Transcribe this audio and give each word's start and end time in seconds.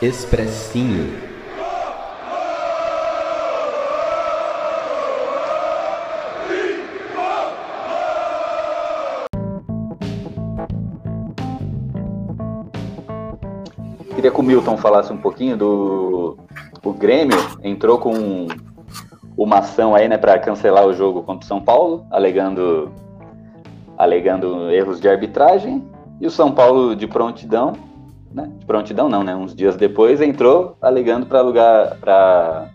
Expressinho. 0.00 1.12
Queria 14.14 14.30
que 14.30 14.40
o 14.40 14.42
Milton 14.42 14.76
falasse 14.76 15.12
um 15.12 15.16
pouquinho 15.16 15.56
do 15.56 16.38
o 16.84 16.92
Grêmio 16.92 17.36
entrou 17.64 17.98
com 17.98 18.46
uma 19.36 19.58
ação 19.58 19.96
aí, 19.96 20.06
né, 20.06 20.16
para 20.16 20.38
cancelar 20.38 20.86
o 20.86 20.92
jogo 20.92 21.24
contra 21.24 21.44
o 21.44 21.48
São 21.48 21.60
Paulo, 21.60 22.06
alegando 22.12 22.92
alegando 23.96 24.70
erros 24.70 25.00
de 25.00 25.08
arbitragem, 25.08 25.84
e 26.20 26.26
o 26.26 26.30
São 26.30 26.52
Paulo 26.52 26.94
de 26.94 27.08
prontidão 27.08 27.87
né? 28.32 28.50
De 28.58 28.66
prontidão 28.66 29.08
não, 29.08 29.22
né? 29.22 29.34
Uns 29.34 29.54
dias 29.54 29.76
depois 29.76 30.20
entrou 30.20 30.76
alegando 30.80 31.26
para 31.26 31.38
alugar, 31.38 31.96
para 31.98 32.68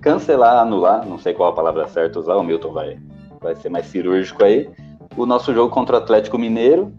cancelar, 0.00 0.58
anular, 0.58 1.06
não 1.06 1.18
sei 1.18 1.32
qual 1.32 1.50
a 1.50 1.54
palavra 1.54 1.88
certa 1.88 2.18
usar, 2.18 2.36
o 2.36 2.42
Milton 2.42 2.72
vai, 2.72 2.98
vai 3.40 3.54
ser 3.56 3.70
mais 3.70 3.86
cirúrgico 3.86 4.44
aí, 4.44 4.68
o 5.16 5.24
nosso 5.24 5.54
jogo 5.54 5.72
contra 5.72 5.96
o 5.96 5.98
Atlético 5.98 6.38
Mineiro, 6.38 6.92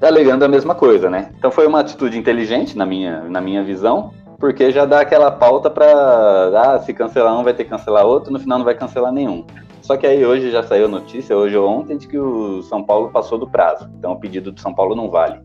alegando 0.00 0.44
a 0.44 0.48
mesma 0.48 0.74
coisa, 0.74 1.08
né? 1.08 1.32
Então 1.38 1.50
foi 1.50 1.66
uma 1.66 1.80
atitude 1.80 2.18
inteligente 2.18 2.76
na 2.76 2.84
minha, 2.84 3.22
na 3.22 3.40
minha 3.40 3.62
visão, 3.62 4.12
porque 4.38 4.70
já 4.70 4.84
dá 4.84 5.00
aquela 5.00 5.30
pauta 5.30 5.70
para 5.70 6.74
ah, 6.74 6.78
se 6.80 6.92
cancelar 6.92 7.38
um 7.38 7.44
vai 7.44 7.54
ter 7.54 7.64
que 7.64 7.70
cancelar 7.70 8.04
outro, 8.04 8.32
no 8.32 8.38
final 8.38 8.58
não 8.58 8.64
vai 8.64 8.74
cancelar 8.74 9.12
nenhum. 9.12 9.44
Só 9.80 9.96
que 9.96 10.06
aí 10.06 10.26
hoje 10.26 10.50
já 10.50 10.64
saiu 10.64 10.88
notícia, 10.88 11.36
hoje 11.36 11.56
ou 11.56 11.68
ontem, 11.68 11.96
de 11.96 12.08
que 12.08 12.18
o 12.18 12.60
São 12.62 12.82
Paulo 12.82 13.10
passou 13.10 13.38
do 13.38 13.46
prazo. 13.46 13.88
Então 13.96 14.12
o 14.12 14.18
pedido 14.18 14.50
do 14.50 14.60
São 14.60 14.74
Paulo 14.74 14.96
não 14.96 15.08
vale. 15.08 15.38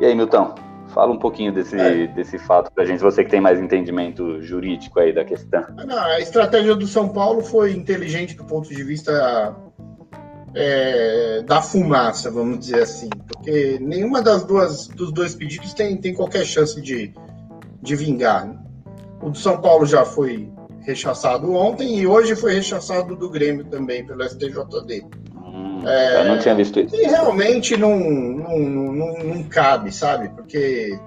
E 0.00 0.04
aí, 0.04 0.14
Milton, 0.14 0.54
fala 0.88 1.12
um 1.12 1.18
pouquinho 1.18 1.52
desse, 1.52 1.76
é. 1.76 2.06
desse 2.06 2.38
fato 2.38 2.70
para 2.72 2.84
a 2.84 2.86
gente, 2.86 3.00
você 3.00 3.24
que 3.24 3.30
tem 3.30 3.40
mais 3.40 3.60
entendimento 3.60 4.40
jurídico 4.42 5.00
aí 5.00 5.12
da 5.12 5.24
questão. 5.24 5.64
A 5.88 6.20
estratégia 6.20 6.74
do 6.74 6.86
São 6.86 7.08
Paulo 7.08 7.42
foi 7.42 7.72
inteligente 7.72 8.36
do 8.36 8.44
ponto 8.44 8.68
de 8.68 8.82
vista 8.82 9.56
é, 10.54 11.42
da 11.42 11.60
fumaça, 11.60 12.30
vamos 12.30 12.60
dizer 12.60 12.82
assim, 12.82 13.08
porque 13.08 13.78
nenhuma 13.80 14.22
das 14.22 14.44
duas 14.44 14.86
dos 14.88 15.12
dois 15.12 15.34
pedidos 15.34 15.74
tem, 15.74 15.96
tem 15.96 16.14
qualquer 16.14 16.44
chance 16.44 16.80
de, 16.80 17.12
de 17.82 17.96
vingar. 17.96 18.46
Né? 18.46 18.58
O 19.20 19.30
do 19.30 19.38
São 19.38 19.60
Paulo 19.60 19.84
já 19.84 20.04
foi 20.04 20.48
rechaçado 20.80 21.52
ontem 21.52 21.98
e 21.98 22.06
hoje 22.06 22.36
foi 22.36 22.54
rechaçado 22.54 23.16
do 23.16 23.28
Grêmio 23.28 23.64
também 23.64 24.06
pelo 24.06 24.22
STJD. 24.22 25.06
É, 25.86 26.20
eu 26.20 26.24
não 26.24 26.38
tinha 26.38 26.54
visto 26.54 26.80
isso. 26.80 26.94
E 26.94 27.06
realmente 27.06 27.76
não, 27.76 27.98
não, 27.98 28.58
não, 28.58 29.18
não 29.24 29.42
cabe, 29.44 29.92
sabe? 29.92 30.28
Porque 30.30 30.98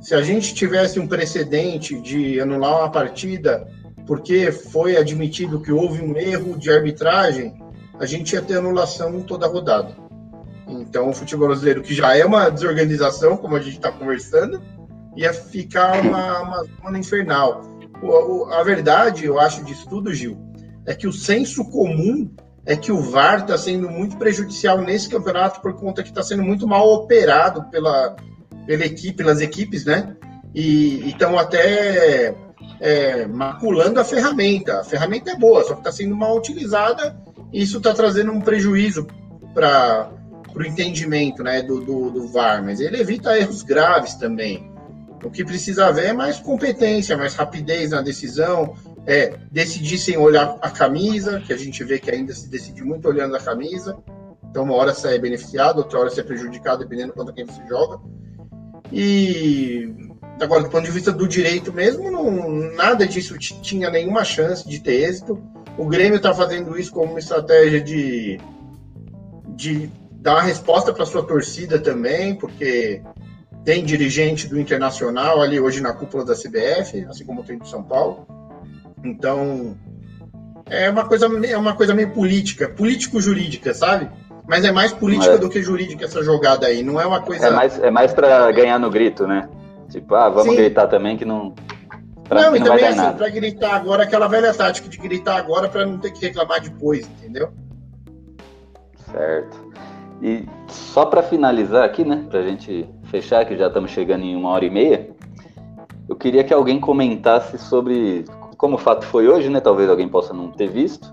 se 0.00 0.14
a 0.14 0.22
gente 0.22 0.54
tivesse 0.54 0.98
um 0.98 1.06
precedente 1.06 2.00
de 2.00 2.40
anular 2.40 2.78
uma 2.78 2.90
partida 2.90 3.66
porque 4.06 4.50
foi 4.50 4.96
admitido 4.96 5.60
que 5.60 5.70
houve 5.70 6.02
um 6.02 6.16
erro 6.16 6.58
de 6.58 6.70
arbitragem, 6.70 7.54
a 7.98 8.06
gente 8.06 8.32
ia 8.32 8.42
ter 8.42 8.56
anulação 8.56 9.22
toda 9.22 9.46
a 9.46 9.48
rodada. 9.48 9.96
Então, 10.66 11.08
o 11.10 11.14
futebol 11.14 11.48
brasileiro, 11.48 11.82
que 11.82 11.94
já 11.94 12.16
é 12.16 12.24
uma 12.24 12.50
desorganização, 12.50 13.36
como 13.36 13.56
a 13.56 13.60
gente 13.60 13.76
está 13.76 13.92
conversando, 13.92 14.60
ia 15.16 15.32
ficar 15.32 16.00
uma, 16.00 16.40
uma 16.40 16.64
zona 16.82 16.98
infernal. 16.98 17.62
O, 18.02 18.08
o, 18.08 18.52
a 18.52 18.62
verdade, 18.64 19.24
eu 19.24 19.38
acho, 19.38 19.64
disso 19.64 19.86
tudo, 19.88 20.12
Gil, 20.12 20.36
é 20.86 20.94
que 20.94 21.06
o 21.06 21.12
senso 21.12 21.64
comum 21.70 22.28
é 22.64 22.76
que 22.76 22.92
o 22.92 23.00
VAR 23.00 23.40
está 23.40 23.58
sendo 23.58 23.90
muito 23.90 24.16
prejudicial 24.16 24.80
nesse 24.80 25.08
campeonato 25.08 25.60
por 25.60 25.74
conta 25.74 26.02
que 26.02 26.10
está 26.10 26.22
sendo 26.22 26.42
muito 26.42 26.66
mal 26.66 26.88
operado 26.92 27.64
pela, 27.70 28.16
pela 28.66 28.84
equipe, 28.84 29.16
pelas 29.16 29.40
equipes, 29.40 29.84
né? 29.84 30.16
E 30.54 31.08
estão 31.08 31.38
até 31.38 32.34
é, 32.80 33.26
maculando 33.26 33.98
a 33.98 34.04
ferramenta. 34.04 34.80
A 34.80 34.84
ferramenta 34.84 35.32
é 35.32 35.36
boa, 35.36 35.64
só 35.64 35.74
que 35.74 35.80
está 35.80 35.90
sendo 35.90 36.14
mal 36.14 36.36
utilizada 36.36 37.16
e 37.52 37.62
isso 37.62 37.78
está 37.78 37.92
trazendo 37.92 38.32
um 38.32 38.40
prejuízo 38.40 39.06
para 39.52 40.10
o 40.54 40.62
entendimento 40.62 41.42
né, 41.42 41.62
do, 41.62 41.80
do, 41.80 42.10
do 42.10 42.28
VAR, 42.28 42.62
mas 42.64 42.80
ele 42.80 43.00
evita 43.00 43.36
erros 43.36 43.62
graves 43.62 44.14
também. 44.14 44.70
O 45.24 45.30
que 45.30 45.44
precisa 45.44 45.86
haver 45.86 46.06
é 46.06 46.12
mais 46.12 46.38
competência, 46.40 47.16
mais 47.16 47.34
rapidez 47.34 47.90
na 47.90 48.02
decisão, 48.02 48.74
é, 49.06 49.36
decidir 49.50 49.98
sem 49.98 50.16
olhar 50.16 50.58
a 50.60 50.70
camisa, 50.70 51.40
que 51.40 51.52
a 51.52 51.56
gente 51.56 51.82
vê 51.82 51.98
que 51.98 52.10
ainda 52.10 52.32
se 52.32 52.48
decide 52.48 52.82
muito 52.82 53.08
olhando 53.08 53.36
a 53.36 53.40
camisa. 53.40 53.96
Então, 54.50 54.64
uma 54.64 54.74
hora 54.74 54.94
você 54.94 55.14
é 55.14 55.18
beneficiado, 55.18 55.78
outra 55.78 55.98
hora 55.98 56.10
você 56.10 56.20
é 56.20 56.24
prejudicado, 56.24 56.80
dependendo 56.80 57.12
contra 57.12 57.32
quem 57.32 57.44
você 57.44 57.66
joga. 57.66 58.00
E 58.92 59.90
agora, 60.40 60.62
do 60.62 60.68
ponto 60.68 60.84
de 60.84 60.90
vista 60.90 61.10
do 61.10 61.26
direito 61.26 61.72
mesmo, 61.72 62.10
não, 62.10 62.50
nada 62.74 63.06
disso 63.06 63.38
tinha 63.38 63.90
nenhuma 63.90 64.24
chance 64.24 64.68
de 64.68 64.80
ter 64.80 65.08
êxito. 65.08 65.42
O 65.78 65.86
Grêmio 65.86 66.16
está 66.16 66.34
fazendo 66.34 66.78
isso 66.78 66.92
como 66.92 67.12
uma 67.12 67.18
estratégia 67.18 67.80
de, 67.80 68.38
de 69.56 69.90
dar 70.12 70.42
resposta 70.42 70.92
para 70.92 71.06
sua 71.06 71.26
torcida 71.26 71.78
também, 71.78 72.34
porque 72.34 73.02
tem 73.64 73.84
dirigente 73.84 74.46
do 74.46 74.60
Internacional 74.60 75.40
ali 75.40 75.58
hoje 75.58 75.80
na 75.80 75.92
cúpula 75.92 76.24
da 76.24 76.34
CBF, 76.34 77.06
assim 77.08 77.24
como 77.24 77.42
tem 77.42 77.58
do 77.58 77.66
São 77.66 77.82
Paulo. 77.82 78.26
Então, 79.04 79.76
é 80.70 80.88
uma 80.90 81.04
coisa, 81.04 81.26
é 81.46 81.56
uma 81.56 81.74
coisa 81.74 81.94
meio 81.94 82.10
política, 82.10 82.68
político-jurídica, 82.68 83.74
sabe? 83.74 84.08
Mas 84.48 84.64
é 84.64 84.72
mais 84.72 84.92
política 84.92 85.34
é. 85.34 85.38
do 85.38 85.48
que 85.48 85.62
jurídica 85.62 86.04
essa 86.04 86.22
jogada 86.22 86.66
aí, 86.66 86.82
não 86.82 87.00
é 87.00 87.06
uma 87.06 87.20
coisa. 87.20 87.46
É 87.46 87.50
mais, 87.50 87.78
é 87.78 87.90
mais 87.90 88.12
para 88.12 88.50
ganhar 88.52 88.78
no 88.78 88.90
grito, 88.90 89.26
né? 89.26 89.48
Tipo, 89.88 90.14
ah, 90.14 90.28
vamos 90.28 90.54
Sim. 90.54 90.56
gritar 90.56 90.86
também 90.88 91.16
que 91.16 91.24
não. 91.24 91.54
Pra 92.28 92.42
não, 92.42 92.56
e 92.56 92.58
não 92.58 92.66
também 92.66 92.86
assim, 92.86 93.16
para 93.16 93.28
gritar 93.28 93.74
agora, 93.74 94.04
aquela 94.04 94.26
velha 94.26 94.54
tática 94.54 94.88
de 94.88 94.96
gritar 94.96 95.36
agora 95.36 95.68
para 95.68 95.84
não 95.84 95.98
ter 95.98 96.12
que 96.12 96.26
reclamar 96.26 96.60
depois, 96.60 97.06
entendeu? 97.06 97.50
Certo. 99.10 99.72
E 100.22 100.46
só 100.68 101.04
para 101.04 101.22
finalizar 101.22 101.84
aqui, 101.84 102.04
né, 102.04 102.24
pra 102.30 102.42
gente 102.42 102.88
fechar, 103.04 103.44
que 103.44 103.56
já 103.56 103.66
estamos 103.66 103.90
chegando 103.90 104.24
em 104.24 104.36
uma 104.36 104.50
hora 104.50 104.64
e 104.64 104.70
meia, 104.70 105.10
eu 106.08 106.16
queria 106.16 106.44
que 106.44 106.54
alguém 106.54 106.80
comentasse 106.80 107.58
sobre 107.58 108.24
como 108.62 108.76
o 108.76 108.78
fato 108.78 109.04
foi 109.06 109.26
hoje, 109.26 109.48
né? 109.48 109.58
Talvez 109.58 109.90
alguém 109.90 110.08
possa 110.08 110.32
não 110.32 110.52
ter 110.52 110.68
visto. 110.68 111.12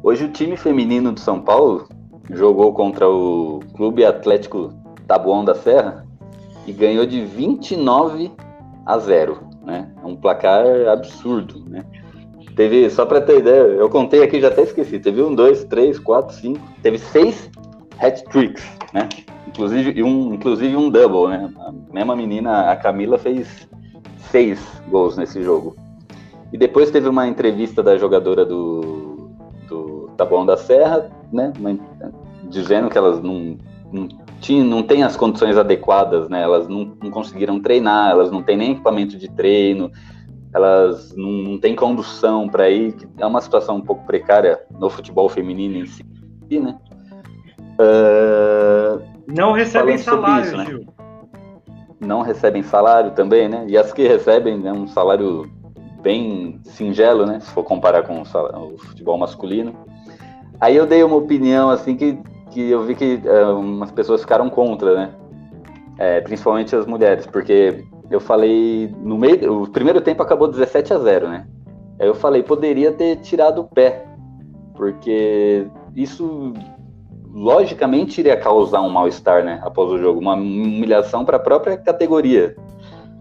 Hoje 0.00 0.26
o 0.26 0.30
time 0.30 0.56
feminino 0.56 1.10
do 1.10 1.18
São 1.18 1.40
Paulo 1.40 1.88
jogou 2.30 2.72
contra 2.72 3.08
o 3.08 3.58
Clube 3.74 4.04
Atlético 4.04 4.72
Tabuão 5.04 5.44
da 5.44 5.56
Serra 5.56 6.06
e 6.68 6.72
ganhou 6.72 7.04
de 7.04 7.24
29 7.24 8.30
a 8.86 8.96
0, 8.96 9.40
né? 9.66 9.90
É 10.00 10.06
um 10.06 10.14
placar 10.14 10.64
absurdo, 10.86 11.64
né? 11.68 11.84
Teve, 12.54 12.88
só 12.90 13.04
para 13.04 13.22
ter 13.22 13.40
ideia, 13.40 13.62
eu 13.62 13.90
contei 13.90 14.22
aqui, 14.22 14.40
já 14.40 14.46
até 14.46 14.62
esqueci, 14.62 15.00
teve 15.00 15.20
um, 15.20 15.34
dois, 15.34 15.64
três, 15.64 15.98
quatro, 15.98 16.32
cinco, 16.36 16.60
teve 16.80 16.98
seis 16.98 17.50
hat-tricks, 18.00 18.64
né? 18.94 19.08
Inclusive 19.48 20.00
um, 20.04 20.32
inclusive 20.32 20.76
um 20.76 20.88
double, 20.88 21.26
né? 21.26 21.52
A 21.58 21.72
mesma 21.92 22.14
menina, 22.14 22.70
a 22.70 22.76
Camila, 22.76 23.18
fez 23.18 23.68
seis 24.30 24.60
gols 24.88 25.16
nesse 25.16 25.42
jogo. 25.42 25.74
E 26.52 26.58
depois 26.58 26.90
teve 26.90 27.08
uma 27.08 27.26
entrevista 27.26 27.82
da 27.82 27.96
jogadora 27.96 28.44
do, 28.44 29.30
do 29.68 30.10
Taboão 30.16 30.46
da 30.46 30.56
Serra, 30.56 31.10
né, 31.32 31.52
uma, 31.58 31.78
dizendo 32.44 32.88
que 32.88 32.96
elas 32.96 33.22
não, 33.22 33.56
não, 33.92 34.08
tinham, 34.40 34.64
não 34.64 34.82
têm 34.82 35.02
as 35.02 35.16
condições 35.16 35.56
adequadas, 35.56 36.28
né, 36.28 36.42
elas 36.42 36.66
não, 36.68 36.96
não 37.02 37.10
conseguiram 37.10 37.60
treinar, 37.60 38.10
elas 38.10 38.30
não 38.30 38.42
têm 38.42 38.56
nem 38.56 38.72
equipamento 38.72 39.16
de 39.18 39.28
treino, 39.30 39.90
elas 40.54 41.14
não, 41.14 41.30
não 41.30 41.58
têm 41.58 41.76
condução 41.76 42.48
para 42.48 42.70
ir, 42.70 42.94
é 43.18 43.26
uma 43.26 43.40
situação 43.40 43.76
um 43.76 43.82
pouco 43.82 44.06
precária 44.06 44.58
no 44.70 44.88
futebol 44.88 45.28
feminino 45.28 45.76
em 45.76 45.86
si, 45.86 46.04
né? 46.50 46.78
Uh, 47.80 49.02
não 49.28 49.52
recebem 49.52 49.98
salário, 49.98 50.46
isso, 50.46 50.56
né? 50.56 50.64
Gil. 50.64 50.86
Não 52.00 52.22
recebem 52.22 52.62
salário 52.62 53.10
também, 53.10 53.48
né? 53.48 53.66
E 53.68 53.76
as 53.76 53.92
que 53.92 54.06
recebem 54.06 54.58
né, 54.58 54.72
um 54.72 54.86
salário 54.86 55.50
bem 56.08 56.58
singelo, 56.64 57.26
né? 57.26 57.38
Se 57.38 57.50
for 57.50 57.62
comparar 57.62 58.02
com 58.02 58.22
o 58.22 58.78
futebol 58.78 59.18
masculino. 59.18 59.74
Aí 60.58 60.74
eu 60.74 60.86
dei 60.86 61.04
uma 61.04 61.16
opinião 61.16 61.68
assim 61.68 61.94
que, 61.96 62.18
que 62.50 62.70
eu 62.70 62.82
vi 62.82 62.94
que 62.94 63.20
uh, 63.26 63.58
umas 63.58 63.90
pessoas 63.90 64.22
ficaram 64.22 64.48
contra, 64.48 64.94
né? 64.94 65.10
É, 65.98 66.20
principalmente 66.22 66.74
as 66.74 66.86
mulheres, 66.86 67.26
porque 67.26 67.84
eu 68.10 68.20
falei 68.20 68.90
no 69.02 69.18
meio, 69.18 69.64
o 69.64 69.68
primeiro 69.68 70.00
tempo 70.00 70.22
acabou 70.22 70.48
17 70.48 70.94
a 70.94 70.98
0, 70.98 71.28
né? 71.28 71.46
Aí 72.00 72.06
eu 72.06 72.14
falei 72.14 72.42
poderia 72.42 72.90
ter 72.90 73.16
tirado 73.16 73.60
o 73.60 73.64
pé, 73.64 74.06
porque 74.74 75.66
isso 75.94 76.54
logicamente 77.34 78.20
iria 78.20 78.36
causar 78.36 78.80
um 78.80 78.88
mal-estar, 78.88 79.44
né? 79.44 79.60
Após 79.62 79.90
o 79.90 79.98
jogo, 79.98 80.20
uma 80.20 80.34
humilhação 80.34 81.22
para 81.22 81.36
a 81.36 81.40
própria 81.40 81.76
categoria 81.76 82.56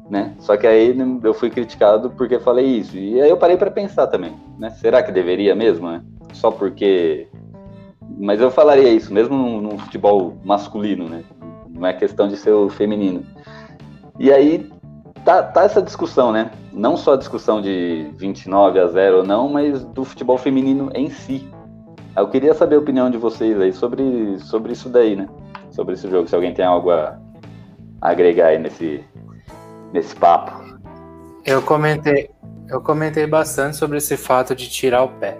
né? 0.09 0.33
Só 0.39 0.55
que 0.55 0.65
aí 0.65 0.95
eu 1.23 1.33
fui 1.33 1.49
criticado 1.49 2.09
porque 2.11 2.39
falei 2.39 2.65
isso. 2.65 2.97
E 2.97 3.21
aí 3.21 3.29
eu 3.29 3.37
parei 3.37 3.57
para 3.57 3.71
pensar 3.71 4.07
também, 4.07 4.33
né? 4.57 4.69
Será 4.71 5.03
que 5.03 5.11
deveria 5.11 5.55
mesmo, 5.55 5.89
né? 5.89 6.01
Só 6.33 6.51
porque 6.51 7.27
mas 8.19 8.41
eu 8.41 8.49
falaria 8.49 8.89
isso 8.89 9.13
mesmo 9.13 9.61
no, 9.61 9.77
futebol 9.77 10.35
masculino, 10.43 11.07
né? 11.07 11.23
Não 11.69 11.85
é 11.85 11.93
questão 11.93 12.27
de 12.27 12.35
ser 12.37 12.51
o 12.51 12.69
feminino. 12.69 13.23
E 14.19 14.31
aí 14.31 14.69
tá, 15.23 15.43
tá 15.43 15.63
essa 15.63 15.81
discussão, 15.81 16.31
né? 16.31 16.51
Não 16.73 16.97
só 16.97 17.13
a 17.13 17.17
discussão 17.17 17.61
de 17.61 18.09
29 18.15 18.79
a 18.79 18.87
0 18.87 19.17
ou 19.17 19.23
não, 19.23 19.49
mas 19.49 19.83
do 19.83 20.03
futebol 20.03 20.37
feminino 20.37 20.89
em 20.95 21.09
si. 21.09 21.47
Eu 22.15 22.27
queria 22.27 22.53
saber 22.53 22.77
a 22.77 22.79
opinião 22.79 23.11
de 23.11 23.17
vocês 23.17 23.59
aí 23.59 23.71
sobre, 23.71 24.39
sobre 24.39 24.73
isso 24.73 24.89
daí, 24.89 25.15
né? 25.15 25.27
Sobre 25.69 25.93
esse 25.93 26.09
jogo, 26.09 26.27
se 26.27 26.33
alguém 26.33 26.53
tem 26.53 26.65
algo 26.65 26.89
a 26.89 27.19
agregar 28.01 28.47
aí 28.47 28.57
nesse, 28.57 29.03
nesse 29.93 30.15
papo. 30.15 30.51
Eu 31.45 31.61
comentei, 31.61 32.29
eu 32.67 32.81
comentei 32.81 33.25
bastante 33.25 33.77
sobre 33.77 33.97
esse 33.97 34.17
fato 34.17 34.55
de 34.55 34.69
tirar 34.69 35.03
o 35.03 35.09
pé. 35.09 35.37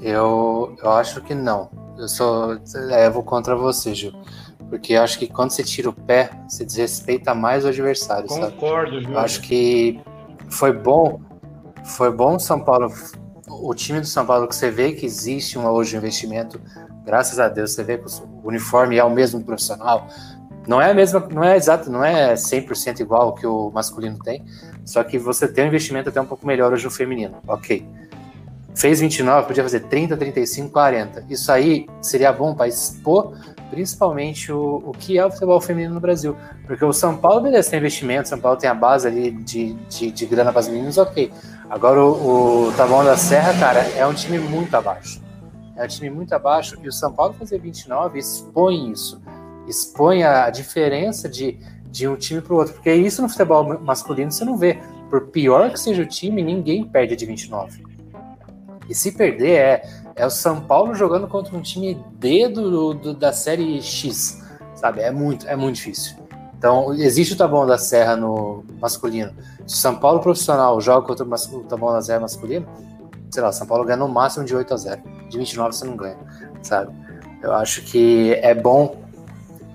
Eu, 0.00 0.76
eu 0.82 0.90
acho 0.92 1.20
que 1.22 1.34
não. 1.34 1.70
Eu 1.98 2.08
sou 2.08 2.58
levo 2.74 3.22
contra 3.22 3.56
você, 3.56 3.94
Gil. 3.94 4.12
Porque 4.68 4.94
eu 4.94 5.02
acho 5.02 5.18
que 5.18 5.26
quando 5.26 5.50
você 5.50 5.62
tira 5.62 5.88
o 5.88 5.92
pé, 5.92 6.30
você 6.48 6.64
desrespeita 6.64 7.34
mais 7.34 7.64
o 7.64 7.68
adversário. 7.68 8.28
Concordo, 8.28 9.00
Gil. 9.00 9.12
Eu 9.12 9.18
acho 9.18 9.40
que 9.40 10.00
foi 10.48 10.72
bom. 10.72 11.20
Foi 11.84 12.10
bom 12.10 12.36
o 12.36 12.40
São 12.40 12.60
Paulo. 12.60 12.92
O 13.48 13.74
time 13.74 14.00
do 14.00 14.06
São 14.06 14.24
Paulo 14.24 14.48
que 14.48 14.54
você 14.54 14.70
vê 14.70 14.92
que 14.92 15.04
existe 15.04 15.58
um 15.58 15.66
hoje 15.66 15.96
investimento, 15.96 16.60
graças 17.04 17.38
a 17.38 17.48
Deus, 17.48 17.72
você 17.72 17.84
vê 17.84 17.98
que 17.98 18.06
o 18.06 18.48
uniforme 18.48 18.96
é 18.96 19.04
o 19.04 19.10
mesmo 19.10 19.42
profissional, 19.44 20.08
não 20.66 20.80
é 20.80 20.90
a 20.90 20.94
mesma, 20.94 21.26
não 21.30 21.44
é 21.44 21.56
exato, 21.56 21.90
não 21.90 22.04
é 22.04 22.34
100% 22.34 23.00
igual 23.00 23.22
ao 23.22 23.34
que 23.34 23.46
o 23.46 23.70
masculino 23.70 24.18
tem, 24.18 24.44
só 24.84 25.02
que 25.04 25.18
você 25.18 25.46
tem 25.46 25.64
um 25.64 25.68
investimento 25.68 26.08
até 26.08 26.20
um 26.20 26.26
pouco 26.26 26.46
melhor 26.46 26.72
hoje 26.72 26.84
no 26.84 26.90
feminino. 26.90 27.36
OK. 27.46 27.86
Fez 28.74 28.98
29, 28.98 29.46
podia 29.46 29.62
fazer 29.62 29.80
30, 29.80 30.16
35, 30.16 30.70
40. 30.70 31.26
Isso 31.30 31.52
aí 31.52 31.86
seria 32.00 32.32
bom 32.32 32.54
para 32.54 32.66
expor 32.66 33.34
principalmente 33.70 34.52
o, 34.52 34.82
o 34.86 34.92
que 34.92 35.18
é 35.18 35.26
o 35.26 35.30
futebol 35.30 35.60
feminino 35.60 35.94
no 35.94 36.00
Brasil. 36.00 36.36
Porque 36.66 36.84
o 36.84 36.92
São 36.92 37.16
Paulo, 37.16 37.40
beleza, 37.40 37.70
tem 37.70 37.78
investimento, 37.78 38.28
São 38.28 38.38
Paulo 38.38 38.56
tem 38.56 38.70
a 38.70 38.74
base 38.74 39.08
ali 39.08 39.32
de, 39.32 39.74
de, 39.88 40.10
de 40.10 40.26
grana 40.26 40.52
para 40.52 40.60
as 40.60 40.68
meninas, 40.68 40.96
ok. 40.96 41.32
Agora 41.68 42.00
o, 42.00 42.68
o 42.68 42.72
Taboão 42.72 43.04
da 43.04 43.16
Serra, 43.16 43.52
cara, 43.58 43.80
é 43.96 44.06
um 44.06 44.14
time 44.14 44.38
muito 44.38 44.74
abaixo. 44.76 45.20
É 45.76 45.84
um 45.84 45.88
time 45.88 46.08
muito 46.08 46.32
abaixo 46.32 46.76
e 46.82 46.88
o 46.88 46.92
São 46.92 47.12
Paulo 47.12 47.34
fazer 47.34 47.58
29 47.58 48.18
expõe 48.18 48.92
isso 48.92 49.20
expõe 49.66 50.22
a 50.22 50.50
diferença 50.50 51.28
de, 51.28 51.58
de 51.90 52.08
um 52.08 52.16
time 52.16 52.40
para 52.40 52.54
o 52.54 52.56
outro. 52.58 52.74
Porque 52.74 52.92
isso 52.92 53.22
no 53.22 53.28
futebol 53.28 53.78
masculino 53.80 54.30
você 54.30 54.44
não 54.44 54.56
vê. 54.56 54.78
Por 55.10 55.28
pior 55.28 55.70
que 55.70 55.78
seja 55.78 56.02
o 56.02 56.06
time, 56.06 56.42
ninguém 56.42 56.84
perde 56.84 57.14
de 57.14 57.26
29. 57.26 57.84
E 58.88 58.94
se 58.94 59.12
perder, 59.12 59.56
é, 59.56 59.88
é 60.16 60.26
o 60.26 60.30
São 60.30 60.60
Paulo 60.60 60.94
jogando 60.94 61.26
contra 61.26 61.56
um 61.56 61.62
time 61.62 62.02
D 62.16 62.48
do, 62.48 62.94
do, 62.94 63.14
da 63.14 63.32
série 63.32 63.80
X. 63.80 64.42
Sabe? 64.74 65.00
É 65.00 65.10
muito, 65.10 65.46
é 65.46 65.56
muito 65.56 65.76
difícil. 65.76 66.16
Então, 66.58 66.94
existe 66.94 67.34
o 67.34 67.36
Taboão 67.36 67.66
da 67.66 67.78
Serra 67.78 68.16
no 68.16 68.64
masculino. 68.80 69.32
Se 69.66 69.74
o 69.74 69.78
São 69.78 69.96
Paulo 69.96 70.20
profissional 70.20 70.80
joga 70.80 71.06
contra 71.06 71.24
o 71.24 71.64
Taboão 71.64 71.92
da 71.92 72.02
Serra 72.02 72.20
masculino, 72.20 72.66
sei 73.30 73.42
lá, 73.42 73.52
São 73.52 73.66
Paulo 73.66 73.84
ganha 73.84 73.96
no 73.96 74.08
máximo 74.08 74.44
de 74.44 74.54
8 74.54 74.72
a 74.72 74.76
0. 74.76 75.02
De 75.28 75.38
29 75.38 75.74
você 75.74 75.84
não 75.84 75.96
ganha, 75.96 76.16
sabe? 76.62 76.92
Eu 77.42 77.52
acho 77.52 77.82
que 77.82 78.32
é 78.40 78.54
bom 78.54 79.03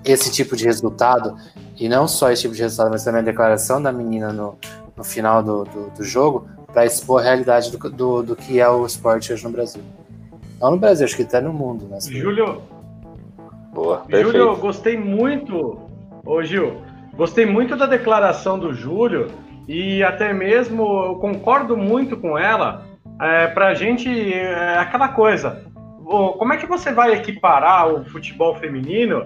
esse 0.04 0.30
tipo 0.30 0.56
de 0.56 0.64
resultado, 0.64 1.36
e 1.78 1.88
não 1.88 2.08
só 2.08 2.30
esse 2.30 2.42
tipo 2.42 2.54
de 2.54 2.62
resultado, 2.62 2.90
mas 2.90 3.04
também 3.04 3.20
a 3.20 3.24
declaração 3.24 3.82
da 3.82 3.92
menina 3.92 4.32
no, 4.32 4.58
no 4.96 5.04
final 5.04 5.42
do, 5.42 5.64
do, 5.64 5.90
do 5.90 6.04
jogo, 6.04 6.48
para 6.72 6.86
expor 6.86 7.20
a 7.20 7.24
realidade 7.24 7.70
do, 7.70 7.90
do, 7.90 8.22
do, 8.22 8.36
que 8.36 8.60
é 8.60 8.68
o 8.68 8.86
esporte 8.86 9.32
hoje 9.32 9.44
no 9.44 9.50
Brasil. 9.50 9.82
Não 10.60 10.72
no 10.72 10.76
Brasil, 10.76 11.04
acho 11.04 11.16
que 11.16 11.22
até 11.22 11.40
no 11.40 11.52
mundo. 11.52 11.86
Né? 11.86 11.98
Júlio, 12.00 12.62
Boa, 13.72 14.04
Júlio, 14.10 14.56
gostei 14.56 14.98
muito, 14.98 15.78
ô 16.24 16.42
Gil, 16.42 16.82
gostei 17.14 17.46
muito 17.46 17.76
da 17.76 17.86
declaração 17.86 18.58
do 18.58 18.74
Júlio 18.74 19.28
e 19.68 20.02
até 20.02 20.32
mesmo 20.32 20.82
eu 21.04 21.14
concordo 21.16 21.76
muito 21.76 22.16
com 22.16 22.36
ela. 22.36 22.84
É, 23.20 23.46
para 23.48 23.68
a 23.68 23.74
gente, 23.74 24.08
é 24.32 24.78
aquela 24.78 25.08
coisa, 25.08 25.62
como 26.04 26.52
é 26.52 26.56
que 26.56 26.66
você 26.66 26.92
vai 26.92 27.12
equiparar 27.12 27.88
o 27.88 28.04
futebol 28.06 28.56
feminino 28.56 29.24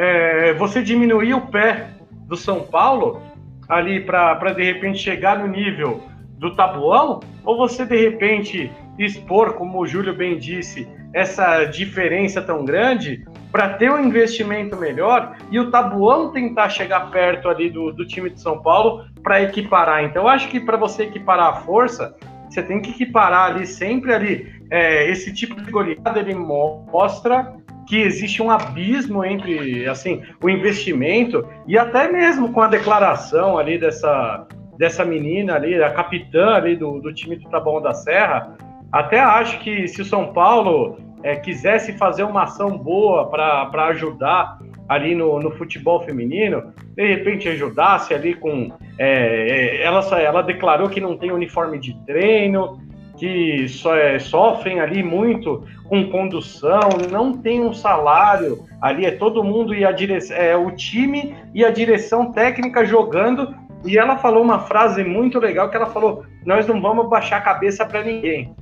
é, 0.00 0.54
você 0.54 0.82
diminuir 0.82 1.34
o 1.34 1.42
pé 1.42 1.88
do 2.26 2.34
São 2.34 2.60
Paulo 2.62 3.20
ali 3.68 4.00
para 4.00 4.52
de 4.54 4.64
repente 4.64 4.98
chegar 4.98 5.38
no 5.38 5.46
nível 5.46 6.02
do 6.38 6.56
tabuão, 6.56 7.20
ou 7.44 7.58
você 7.58 7.84
de 7.84 7.96
repente 7.96 8.72
expor, 8.98 9.52
como 9.54 9.78
o 9.78 9.86
Júlio 9.86 10.16
bem 10.16 10.38
disse, 10.38 10.88
essa 11.12 11.66
diferença 11.66 12.40
tão 12.40 12.64
grande 12.64 13.26
para 13.52 13.74
ter 13.74 13.90
um 13.90 14.02
investimento 14.02 14.74
melhor 14.74 15.36
e 15.50 15.60
o 15.60 15.70
tabuão 15.70 16.32
tentar 16.32 16.70
chegar 16.70 17.10
perto 17.10 17.50
ali 17.50 17.68
do, 17.68 17.92
do 17.92 18.06
time 18.06 18.30
de 18.30 18.40
São 18.40 18.62
Paulo 18.62 19.04
para 19.22 19.42
equiparar. 19.42 20.02
Então, 20.02 20.26
acho 20.26 20.48
que 20.48 20.60
para 20.60 20.78
você 20.78 21.02
equiparar 21.02 21.48
a 21.48 21.56
força, 21.56 22.16
você 22.48 22.62
tem 22.62 22.80
que 22.80 22.90
equiparar 22.90 23.50
ali 23.50 23.66
sempre 23.66 24.14
ali 24.14 24.60
é, 24.70 25.10
esse 25.10 25.34
tipo 25.34 25.60
de 25.60 25.70
goleada 25.70 26.20
ele 26.20 26.34
mostra 26.34 27.54
que 27.90 28.00
existe 28.00 28.40
um 28.40 28.52
abismo 28.52 29.24
entre 29.24 29.84
assim 29.88 30.22
o 30.40 30.48
investimento 30.48 31.44
e 31.66 31.76
até 31.76 32.10
mesmo 32.10 32.52
com 32.52 32.62
a 32.62 32.68
declaração 32.68 33.58
ali 33.58 33.78
dessa 33.78 34.46
dessa 34.78 35.04
menina 35.04 35.56
ali, 35.56 35.74
a 35.82 35.90
capitã 35.90 36.54
ali 36.54 36.76
do, 36.76 37.00
do 37.00 37.12
time 37.12 37.34
do 37.34 37.50
Taboão 37.50 37.82
da 37.82 37.92
Serra, 37.92 38.56
até 38.92 39.18
acho 39.18 39.58
que 39.58 39.88
se 39.88 40.00
o 40.00 40.04
São 40.04 40.32
Paulo 40.32 40.98
é, 41.22 41.34
quisesse 41.34 41.92
fazer 41.94 42.22
uma 42.22 42.44
ação 42.44 42.78
boa 42.78 43.28
para 43.28 43.86
ajudar 43.88 44.58
ali 44.88 45.14
no, 45.14 45.38
no, 45.40 45.50
futebol 45.50 46.00
feminino, 46.00 46.72
de 46.94 47.06
repente 47.06 47.48
ajudasse 47.48 48.14
ali 48.14 48.34
com. 48.34 48.72
É, 48.98 49.82
ela, 49.82 50.00
ela 50.18 50.42
declarou 50.42 50.88
que 50.88 51.00
não 51.00 51.16
tem 51.16 51.30
uniforme 51.30 51.78
de 51.78 51.94
treino, 52.06 52.80
que 53.20 53.66
é, 53.98 54.18
sofrem 54.18 54.80
ali 54.80 55.02
muito 55.02 55.62
com 55.86 56.08
condução, 56.08 56.88
não 57.10 57.36
tem 57.36 57.60
um 57.60 57.74
salário 57.74 58.64
ali, 58.80 59.04
é 59.04 59.10
todo 59.10 59.44
mundo 59.44 59.74
e 59.74 59.84
a 59.84 59.92
direção, 59.92 60.34
é 60.34 60.56
o 60.56 60.70
time 60.70 61.36
e 61.54 61.62
a 61.62 61.70
direção 61.70 62.32
técnica 62.32 62.82
jogando. 62.82 63.54
E 63.84 63.98
ela 63.98 64.16
falou 64.16 64.42
uma 64.42 64.60
frase 64.60 65.04
muito 65.04 65.38
legal 65.38 65.68
que 65.68 65.76
ela 65.76 65.86
falou: 65.86 66.24
"Nós 66.46 66.66
não 66.66 66.80
vamos 66.80 67.10
baixar 67.10 67.36
a 67.36 67.42
cabeça 67.42 67.84
para 67.84 68.02
ninguém". 68.02 68.54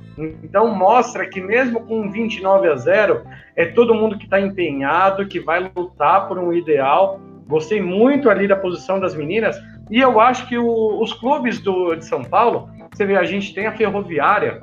Então 0.42 0.74
mostra 0.74 1.24
que 1.28 1.40
mesmo 1.40 1.86
com 1.86 2.10
29 2.10 2.68
a 2.68 2.74
0, 2.74 3.22
é 3.54 3.64
todo 3.66 3.94
mundo 3.94 4.18
que 4.18 4.24
está 4.24 4.40
empenhado, 4.40 5.28
que 5.28 5.38
vai 5.38 5.70
lutar 5.76 6.26
por 6.26 6.36
um 6.36 6.52
ideal. 6.52 7.20
Gostei 7.46 7.80
muito 7.80 8.28
ali 8.28 8.48
da 8.48 8.56
posição 8.56 8.98
das 8.98 9.14
meninas 9.14 9.56
e 9.90 10.00
eu 10.00 10.20
acho 10.20 10.46
que 10.46 10.58
o, 10.58 11.00
os 11.02 11.12
clubes 11.12 11.60
do, 11.60 11.94
de 11.94 12.04
São 12.04 12.22
Paulo 12.22 12.68
você 12.92 13.06
vê, 13.06 13.16
a 13.16 13.24
gente 13.24 13.54
tem 13.54 13.66
a 13.66 13.76
Ferroviária, 13.76 14.60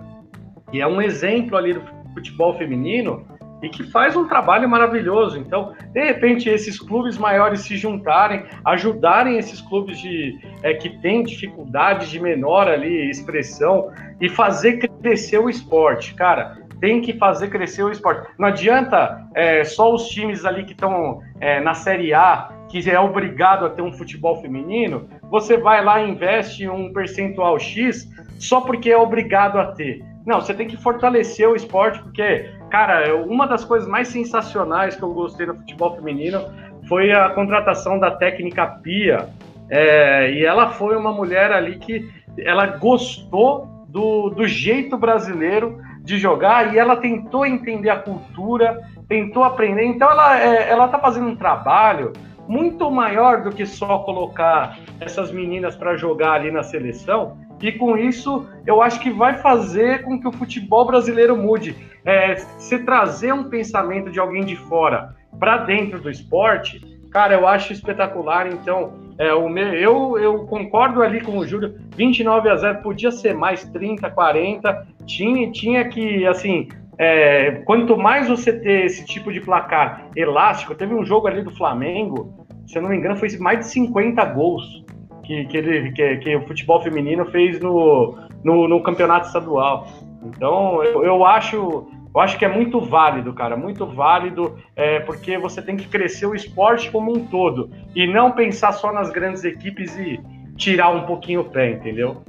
que 0.69 0.81
é 0.81 0.88
um 0.88 1.01
exemplo 1.01 1.55
ali 1.55 1.73
do 1.73 1.81
futebol 2.13 2.57
feminino 2.57 3.25
e 3.61 3.69
que 3.69 3.83
faz 3.91 4.15
um 4.15 4.27
trabalho 4.27 4.67
maravilhoso. 4.67 5.39
Então, 5.39 5.73
de 5.93 6.03
repente, 6.03 6.50
esses 6.50 6.77
clubes 6.79 7.17
maiores 7.17 7.61
se 7.61 7.77
juntarem, 7.77 8.43
ajudarem 8.65 9.38
esses 9.38 9.61
clubes 9.61 10.00
de, 10.00 10.38
é, 10.63 10.73
que 10.73 10.89
têm 11.01 11.23
dificuldade 11.23 12.09
de 12.09 12.19
menor 12.19 12.67
ali 12.67 13.09
expressão 13.09 13.89
e 14.19 14.27
fazer 14.27 14.79
crescer 15.01 15.38
o 15.38 15.50
esporte. 15.50 16.13
Cara, 16.13 16.57
tem 16.79 17.01
que 17.01 17.13
fazer 17.13 17.50
crescer 17.50 17.84
o 17.84 17.91
esporte. 17.91 18.27
Não 18.38 18.48
adianta 18.48 19.27
é, 19.34 19.63
só 19.63 19.94
os 19.94 20.08
times 20.08 20.46
ali 20.46 20.63
que 20.63 20.74
estão 20.74 21.22
é, 21.39 21.60
na 21.60 21.74
Série 21.74 22.13
A 22.13 22.50
que 22.70 22.89
é 22.89 23.00
obrigado 23.00 23.65
a 23.65 23.70
ter 23.70 23.82
um 23.82 23.94
futebol 23.94 24.41
feminino, 24.41 25.08
você 25.29 25.58
vai 25.58 25.84
lá 25.84 26.01
e 26.01 26.10
investe 26.10 26.67
um 26.67 26.91
percentual 26.91 27.58
X 27.58 28.10
só 28.39 28.62
porque 28.62 28.89
é 28.89 28.98
obrigado 28.98 29.58
a 29.58 29.67
ter. 29.67 30.03
Não, 30.25 30.41
você 30.41 30.53
tem 30.53 30.67
que 30.67 30.75
fortalecer 30.75 31.48
o 31.48 31.55
esporte, 31.55 32.00
porque, 32.00 32.50
cara, 32.70 33.15
uma 33.15 33.48
das 33.48 33.63
coisas 33.63 33.88
mais 33.88 34.08
sensacionais 34.08 34.96
que 34.96 35.03
eu 35.03 35.13
gostei 35.13 35.46
no 35.46 35.55
futebol 35.55 35.96
feminino 35.96 36.41
foi 36.88 37.12
a 37.12 37.29
contratação 37.29 38.00
da 38.00 38.12
técnica 38.12 38.65
Pia. 38.84 39.29
É, 39.70 40.32
e 40.32 40.46
ela 40.46 40.72
foi 40.72 40.98
uma 40.98 41.12
mulher 41.12 41.51
ali 41.51 41.77
que 41.77 42.10
ela 42.39 42.65
gostou 42.65 43.67
do, 43.88 44.29
do 44.29 44.48
jeito 44.48 44.98
brasileiro 44.98 45.79
de 46.05 46.19
jogar 46.19 46.74
e 46.74 46.77
ela 46.77 46.95
tentou 46.95 47.45
entender 47.45 47.89
a 47.89 47.97
cultura, 47.97 48.79
tentou 49.09 49.43
aprender. 49.43 49.83
Então 49.83 50.09
ela 50.09 50.39
é, 50.39 50.69
ela 50.69 50.85
está 50.85 51.00
fazendo 51.00 51.27
um 51.27 51.35
trabalho 51.35 52.13
muito 52.47 52.89
maior 52.91 53.41
do 53.41 53.50
que 53.50 53.65
só 53.65 54.00
colocar 54.00 54.77
essas 55.00 55.31
meninas 55.31 55.75
para 55.75 55.97
jogar 55.97 56.33
ali 56.33 56.51
na 56.51 56.62
seleção. 56.62 57.38
E 57.59 57.71
com 57.71 57.97
isso, 57.97 58.47
eu 58.67 58.81
acho 58.81 59.00
que 59.00 59.09
vai 59.09 59.39
fazer 59.39 60.03
com 60.03 60.19
que 60.19 60.27
o 60.27 60.31
futebol 60.31 60.85
brasileiro 60.85 61.35
mude. 61.35 61.75
É, 62.05 62.35
se 62.35 62.77
trazer 62.79 63.33
um 63.33 63.45
pensamento 63.45 64.12
de 64.12 64.19
alguém 64.19 64.45
de 64.45 64.55
fora 64.55 65.15
para 65.39 65.57
dentro 65.57 66.00
do 66.00 66.09
esporte, 66.09 66.79
cara, 67.09 67.33
eu 67.33 67.47
acho 67.47 67.74
espetacular. 67.74 68.45
Então, 68.45 68.93
é, 69.17 69.34
o 69.34 69.48
meu, 69.48 69.74
eu, 69.74 70.17
eu 70.17 70.45
concordo 70.45 71.01
ali 71.01 71.22
com 71.22 71.38
o 71.38 71.48
Júlio, 71.48 71.75
29 71.95 72.50
a 72.50 72.55
0 72.57 72.81
podia 72.81 73.12
ser 73.12 73.34
mais 73.34 73.63
30, 73.63 74.10
40. 74.10 74.88
Tinha, 75.05 75.51
tinha 75.51 75.88
que, 75.88 76.25
assim, 76.25 76.67
é, 76.98 77.62
quanto 77.65 77.98
mais 77.98 78.27
você 78.27 78.51
ter 78.51 78.86
esse 78.86 79.05
tipo 79.05 79.31
de 79.31 79.39
placar 79.39 80.10
elástico, 80.15 80.75
teve 80.75 80.93
um 80.93 81.05
jogo 81.05 81.27
ali 81.27 81.41
do 81.41 81.51
Flamengo, 81.51 82.45
se 82.67 82.77
eu 82.77 82.81
não 82.81 82.89
me 82.89 82.98
engano, 82.98 83.15
foi 83.15 83.29
mais 83.38 83.60
de 83.60 83.65
50 83.67 84.24
gols. 84.25 84.84
que, 85.24 85.45
que, 85.45 85.57
ele, 85.57 85.91
que, 85.91 86.17
que 86.17 86.36
o 86.36 86.45
futebol 86.48 86.81
feminino 86.81 87.25
fez 87.25 87.60
no, 87.60 88.17
no, 88.43 88.67
no 88.67 88.84
campeonato 88.84 89.27
estadual. 89.27 89.88
Então, 90.24 90.84
eu, 90.84 91.03
eu 91.03 91.25
acho 91.25 91.88
eu 92.15 92.22
acho 92.22 92.39
que 92.39 92.45
é 92.45 92.48
muito 92.48 92.79
válido, 92.79 93.34
cara, 93.34 93.57
muito 93.57 93.86
válido, 93.86 94.57
é, 94.74 95.01
porque 95.01 95.38
você 95.38 95.62
tem 95.62 95.75
que 95.75 95.86
crescer 95.86 96.25
o 96.25 96.34
esporte 96.34 96.89
como 96.89 97.12
um 97.12 97.25
todo 97.25 97.69
e 97.93 98.07
não 98.07 98.31
pensar 98.31 98.72
só 98.72 98.93
nas 98.93 99.12
grandes 99.12 99.43
equipes 99.43 99.93
e 99.98 100.22
tirar 100.55 100.91
um 100.91 101.05
pouquinho 101.05 101.41
o 101.41 101.50
pé, 101.50 101.72
entendeu? 101.72 102.24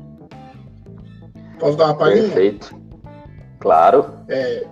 Posso 1.61 1.77
dar 1.77 1.85
uma 1.87 1.97
palhinha? 1.97 2.25
Perfeito. 2.25 2.77
Claro. 3.61 4.07
É, 4.29 4.67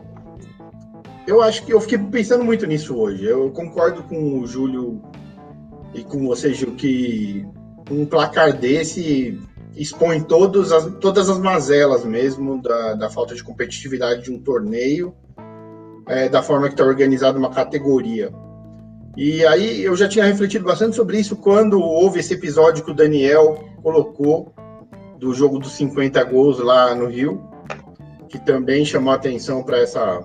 eu 1.29 1.41
acho 1.41 1.65
que 1.65 1.73
eu 1.73 1.81
fiquei 1.81 1.99
pensando 1.99 2.45
muito 2.45 2.67
nisso 2.67 2.99
hoje. 2.99 3.25
Eu 3.25 3.51
concordo 3.53 4.03
com 4.03 4.41
o 4.41 4.47
Júlio 4.49 5.01
e 5.95 6.03
com 6.03 6.27
você, 6.27 6.53
Gil, 6.53 6.75
que 6.75 7.47
um 7.89 8.05
placar 8.05 8.53
desse 8.53 9.41
expõe 9.77 10.21
todas 10.21 10.73
as, 10.73 10.87
todas 11.01 11.29
as 11.29 11.39
mazelas 11.39 12.05
mesmo 12.05 12.61
da, 12.63 12.95
da 12.95 13.11
falta 13.11 13.35
de 13.35 13.43
competitividade 13.43 14.23
de 14.23 14.33
um 14.33 14.39
torneio, 14.39 15.15
é, 16.07 16.29
da 16.29 16.43
forma 16.43 16.69
que 16.69 16.75
está 16.75 16.85
organizada 16.85 17.39
uma 17.39 17.51
categoria. 17.51 18.33
E 19.17 19.45
aí 19.47 19.83
eu 19.83 19.97
já 19.97 20.09
tinha 20.09 20.25
refletido 20.25 20.65
bastante 20.65 20.97
sobre 20.97 21.19
isso 21.19 21.37
quando 21.37 21.81
houve 21.81 22.21
esse 22.21 22.35
episódio 22.35 22.85
que 22.85 22.91
o 22.91 22.95
Daniel 22.95 23.65
colocou 23.83 24.53
do 25.19 25.33
jogo 25.33 25.59
dos 25.59 25.73
50 25.73 26.23
gols 26.25 26.59
lá 26.59 26.95
no 26.95 27.07
Rio, 27.07 27.49
que 28.29 28.39
também 28.39 28.85
chamou 28.85 29.13
atenção 29.13 29.63
para 29.63 29.79
essa, 29.79 30.23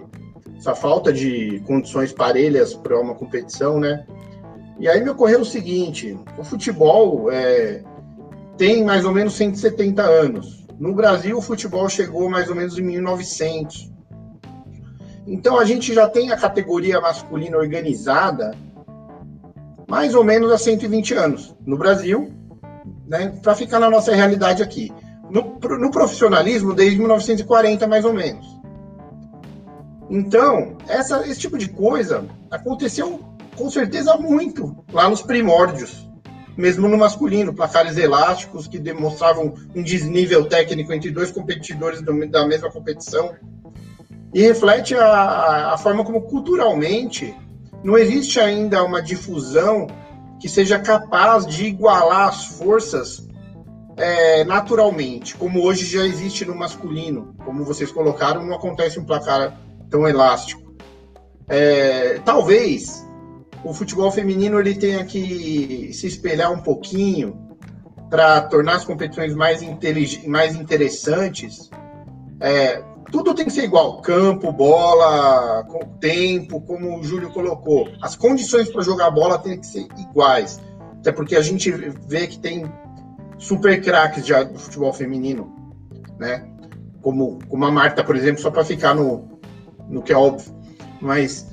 essa 0.57 0.73
falta 0.73 1.13
de 1.13 1.61
condições 1.67 2.11
parelhas 2.11 2.73
para 2.73 2.99
uma 2.99 3.13
competição, 3.13 3.79
né? 3.79 4.05
E 4.79 4.87
aí 4.87 5.03
me 5.03 5.09
ocorreu 5.09 5.41
o 5.41 5.45
seguinte: 5.45 6.17
o 6.37 6.43
futebol 6.43 7.31
é, 7.31 7.83
tem 8.59 8.83
mais 8.83 9.05
ou 9.05 9.13
menos 9.13 9.33
170 9.35 10.03
anos. 10.03 10.67
No 10.77 10.93
Brasil, 10.93 11.37
o 11.37 11.41
futebol 11.41 11.87
chegou 11.87 12.29
mais 12.29 12.49
ou 12.49 12.55
menos 12.55 12.77
em 12.77 12.81
1900. 12.81 13.89
Então, 15.25 15.57
a 15.57 15.63
gente 15.63 15.93
já 15.93 16.09
tem 16.09 16.31
a 16.31 16.37
categoria 16.37 16.99
masculina 16.99 17.57
organizada 17.57 18.51
mais 19.87 20.13
ou 20.13 20.23
menos 20.23 20.51
há 20.51 20.57
120 20.57 21.13
anos. 21.13 21.55
No 21.65 21.77
Brasil, 21.77 22.33
né, 23.07 23.33
para 23.41 23.55
ficar 23.55 23.79
na 23.79 23.89
nossa 23.89 24.13
realidade 24.13 24.61
aqui. 24.61 24.91
No, 25.29 25.57
no 25.77 25.89
profissionalismo, 25.89 26.73
desde 26.73 26.99
1940, 26.99 27.87
mais 27.87 28.03
ou 28.03 28.13
menos. 28.13 28.45
Então, 30.09 30.75
essa, 30.87 31.25
esse 31.27 31.39
tipo 31.39 31.57
de 31.57 31.69
coisa 31.69 32.25
aconteceu 32.51 33.21
com 33.55 33.69
certeza 33.69 34.17
muito 34.17 34.83
lá 34.91 35.09
nos 35.09 35.21
primórdios 35.21 36.08
mesmo 36.59 36.89
no 36.89 36.97
masculino, 36.97 37.53
placares 37.53 37.97
elásticos 37.97 38.67
que 38.67 38.77
demonstravam 38.77 39.53
um 39.73 39.81
desnível 39.81 40.45
técnico 40.45 40.91
entre 40.91 41.09
dois 41.09 41.31
competidores 41.31 42.01
da 42.01 42.45
mesma 42.45 42.69
competição. 42.69 43.33
E 44.33 44.41
reflete 44.41 44.93
a, 44.93 45.73
a 45.73 45.77
forma 45.77 46.03
como 46.03 46.21
culturalmente 46.23 47.33
não 47.81 47.97
existe 47.97 48.41
ainda 48.41 48.83
uma 48.83 49.01
difusão 49.01 49.87
que 50.37 50.49
seja 50.49 50.77
capaz 50.77 51.45
de 51.45 51.65
igualar 51.65 52.27
as 52.27 52.45
forças 52.45 53.25
é, 53.95 54.43
naturalmente, 54.43 55.35
como 55.35 55.63
hoje 55.63 55.85
já 55.85 56.05
existe 56.05 56.43
no 56.45 56.55
masculino. 56.55 57.33
Como 57.45 57.63
vocês 57.63 57.89
colocaram, 57.89 58.45
não 58.45 58.55
acontece 58.55 58.99
um 58.99 59.05
placar 59.05 59.57
tão 59.89 60.05
elástico. 60.07 60.73
É, 61.47 62.19
talvez 62.25 63.08
o 63.63 63.73
futebol 63.73 64.11
feminino 64.11 64.59
ele 64.59 64.75
tenha 64.75 65.03
que 65.05 65.91
se 65.93 66.07
espelhar 66.07 66.51
um 66.51 66.59
pouquinho 66.59 67.49
para 68.09 68.41
tornar 68.41 68.77
as 68.77 68.85
competições 68.85 69.33
mais, 69.35 69.61
mais 70.25 70.55
interessantes. 70.55 71.69
É, 72.39 72.81
tudo 73.11 73.33
tem 73.33 73.45
que 73.45 73.51
ser 73.51 73.63
igual: 73.63 74.01
campo, 74.01 74.51
bola, 74.51 75.65
tempo, 75.99 76.61
como 76.61 76.99
o 76.99 77.03
Júlio 77.03 77.31
colocou. 77.31 77.87
As 78.01 78.15
condições 78.15 78.69
para 78.69 78.81
jogar 78.81 79.11
bola 79.11 79.37
têm 79.37 79.59
que 79.59 79.67
ser 79.67 79.87
iguais. 79.97 80.59
Até 80.99 81.11
porque 81.11 81.35
a 81.35 81.41
gente 81.41 81.71
vê 81.71 82.27
que 82.27 82.39
tem 82.39 82.71
super 83.37 83.81
craques 83.81 84.25
já 84.25 84.43
do 84.43 84.59
futebol 84.59 84.91
feminino, 84.91 85.53
né? 86.19 86.45
Como, 87.01 87.39
como 87.47 87.65
a 87.65 87.71
Marta, 87.71 88.03
por 88.03 88.15
exemplo, 88.15 88.41
só 88.41 88.51
para 88.51 88.65
ficar 88.65 88.93
no, 88.93 89.39
no 89.87 90.01
que 90.01 90.11
é 90.11 90.17
óbvio. 90.17 90.53
Mas 91.01 91.48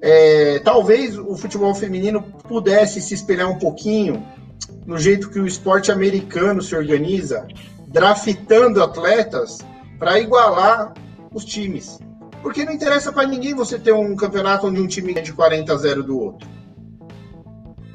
é, 0.00 0.60
talvez 0.60 1.18
o 1.18 1.36
futebol 1.36 1.74
feminino 1.74 2.22
pudesse 2.22 3.00
se 3.00 3.14
espelhar 3.14 3.50
um 3.50 3.58
pouquinho 3.58 4.24
no 4.86 4.98
jeito 4.98 5.30
que 5.30 5.40
o 5.40 5.46
esporte 5.46 5.90
americano 5.90 6.62
se 6.62 6.74
organiza, 6.74 7.46
draftando 7.88 8.82
atletas 8.82 9.58
para 9.98 10.18
igualar 10.20 10.94
os 11.32 11.44
times. 11.44 11.98
Porque 12.42 12.64
não 12.64 12.72
interessa 12.72 13.12
para 13.12 13.26
ninguém 13.26 13.54
você 13.54 13.78
ter 13.78 13.92
um 13.92 14.14
campeonato 14.14 14.66
onde 14.66 14.80
um 14.80 14.86
time 14.86 15.12
ganha 15.12 15.24
de 15.24 15.32
40 15.32 15.72
a 15.72 15.76
0 15.76 16.02
do 16.04 16.18
outro. 16.18 16.48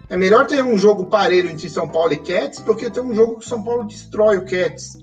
É 0.09 0.17
melhor 0.17 0.45
ter 0.45 0.63
um 0.63 0.77
jogo 0.77 1.05
parelho 1.05 1.49
entre 1.49 1.69
São 1.69 1.87
Paulo 1.87 2.13
e 2.13 2.17
Cats 2.17 2.59
do 2.59 2.75
que 2.75 2.89
ter 2.89 2.99
um 2.99 3.15
jogo 3.15 3.39
que 3.39 3.47
São 3.47 3.63
Paulo 3.63 3.85
destrói 3.85 4.37
o 4.37 4.45
Cats. 4.45 4.97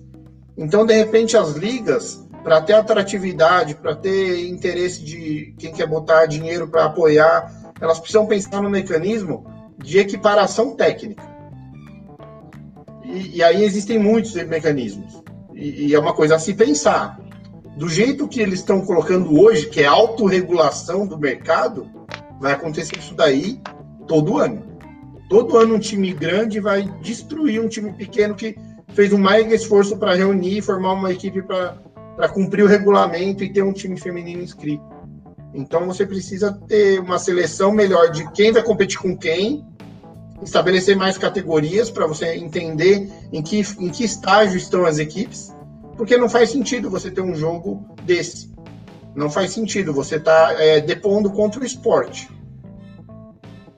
Então, 0.57 0.85
de 0.85 0.95
repente, 0.95 1.37
as 1.37 1.55
ligas 1.57 2.25
para 2.43 2.61
ter 2.61 2.75
atratividade, 2.75 3.75
para 3.75 3.95
ter 3.95 4.49
interesse 4.49 5.03
de 5.05 5.55
quem 5.59 5.73
quer 5.73 5.87
botar 5.87 6.27
dinheiro 6.27 6.69
para 6.69 6.87
apoiar, 6.87 7.73
elas 7.81 7.99
precisam 7.99 8.27
pensar 8.27 8.63
no 8.63 8.71
mecanismo 8.71 9.47
de 9.79 9.99
equiparação 9.99 10.75
técnica. 10.75 11.23
E, 13.05 13.39
e 13.39 13.43
aí 13.43 13.65
existem 13.65 13.99
muitos 13.99 14.35
mecanismos. 14.35 15.23
E, 15.55 15.89
e, 15.89 15.95
é 15.95 15.99
uma 15.99 16.15
coisa 16.15 16.37
a 16.37 16.39
se 16.39 16.55
pensar. 16.55 17.19
Do 17.77 17.89
jeito 17.89 18.29
que 18.29 18.41
eles 18.41 18.61
estão 18.61 18.81
colocando 18.83 19.41
hoje, 19.41 19.69
que 19.69 19.81
é 19.81 19.87
autorregulação 19.87 21.07
do 21.07 21.19
mercado, 21.19 21.89
vai 22.41 22.53
acontecer 22.53 22.99
isso 22.99 23.15
daí 23.15 23.61
todo 24.07 24.39
ano. 24.39 24.63
Todo 25.29 25.57
ano 25.57 25.77
um 25.77 25.79
time 25.79 26.13
grande 26.13 26.61
vai 26.61 26.83
destruir 27.01 27.61
um 27.61 27.69
time 27.69 27.93
pequeno 27.93 28.35
que 28.35 28.57
fez 28.89 29.13
um 29.13 29.19
mega 29.19 29.55
esforço 29.55 29.97
para 29.97 30.15
reunir 30.15 30.59
e 30.59 30.63
formar 30.63 30.95
uma 30.95 31.13
equipe 31.13 31.43
para 31.43 31.79
para 32.21 32.29
cumprir 32.29 32.63
o 32.63 32.69
regulamento 32.69 33.43
e 33.43 33.51
ter 33.51 33.63
um 33.63 33.73
time 33.73 33.99
feminino 33.99 34.43
inscrito. 34.43 34.85
Então 35.55 35.87
você 35.87 36.05
precisa 36.05 36.53
ter 36.69 37.01
uma 37.01 37.19
seleção 37.19 37.73
melhor 37.73 38.11
de 38.11 38.31
quem 38.33 38.53
vai 38.53 38.63
competir 38.63 38.99
com 38.99 39.17
quem, 39.17 39.67
estabelecer 40.43 40.95
mais 40.95 41.17
categorias 41.17 41.91
para 41.91 42.07
você 42.07 42.35
entender 42.35 43.11
em 43.33 43.41
que, 43.43 43.63
em 43.79 43.89
que 43.89 44.05
estágio 44.05 44.59
estão 44.59 44.85
as 44.85 44.99
equipes, 44.99 45.57
porque 45.97 46.19
não 46.19 46.29
faz 46.29 46.51
sentido 46.51 46.91
você 46.91 47.11
ter 47.11 47.23
um 47.23 47.35
jogo 47.35 47.87
desse. 48.05 48.51
Não 49.15 49.31
faz 49.31 49.53
sentido 49.53 49.95
você 49.95 50.17
estar 50.17 50.55
tá, 50.55 50.63
é, 50.63 50.79
depondo 50.79 51.31
contra 51.31 51.63
o 51.63 51.65
esporte. 51.65 52.29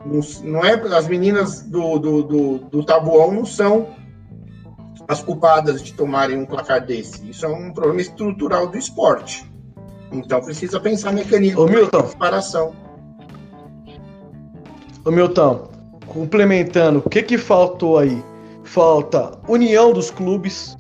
Não, 0.05 0.21
não, 0.43 0.65
é 0.65 0.75
as 0.97 1.07
meninas 1.07 1.63
do, 1.63 1.97
do, 1.97 2.23
do, 2.25 2.59
do 2.59 2.85
tabuão 2.85 3.31
não 3.31 3.45
são 3.45 3.87
as 5.09 5.23
culpadas 5.23 5.83
de 5.83 5.93
tomarem 5.95 6.39
um 6.39 6.47
placar 6.47 6.85
desse. 6.85 7.29
Isso 7.29 7.45
é 7.45 7.49
um 7.49 7.73
problema 7.73 8.01
estrutural 8.01 8.69
do 8.69 8.79
esporte. 8.79 9.51
Então 10.13 10.41
precisa 10.41 10.79
pensar 10.79 11.13
mecanismo 11.13 11.67
de 11.67 11.91
comparação. 11.91 12.75
Ô 15.05 15.11
Milton, 15.11 15.69
complementando, 16.07 17.03
o 17.05 17.11
que 17.11 17.23
que 17.23 17.39
faltou 17.39 17.99
aí? 17.99 18.23
Falta 18.63 19.39
união 19.49 19.93
dos 19.93 20.11
clubes, 20.11 20.77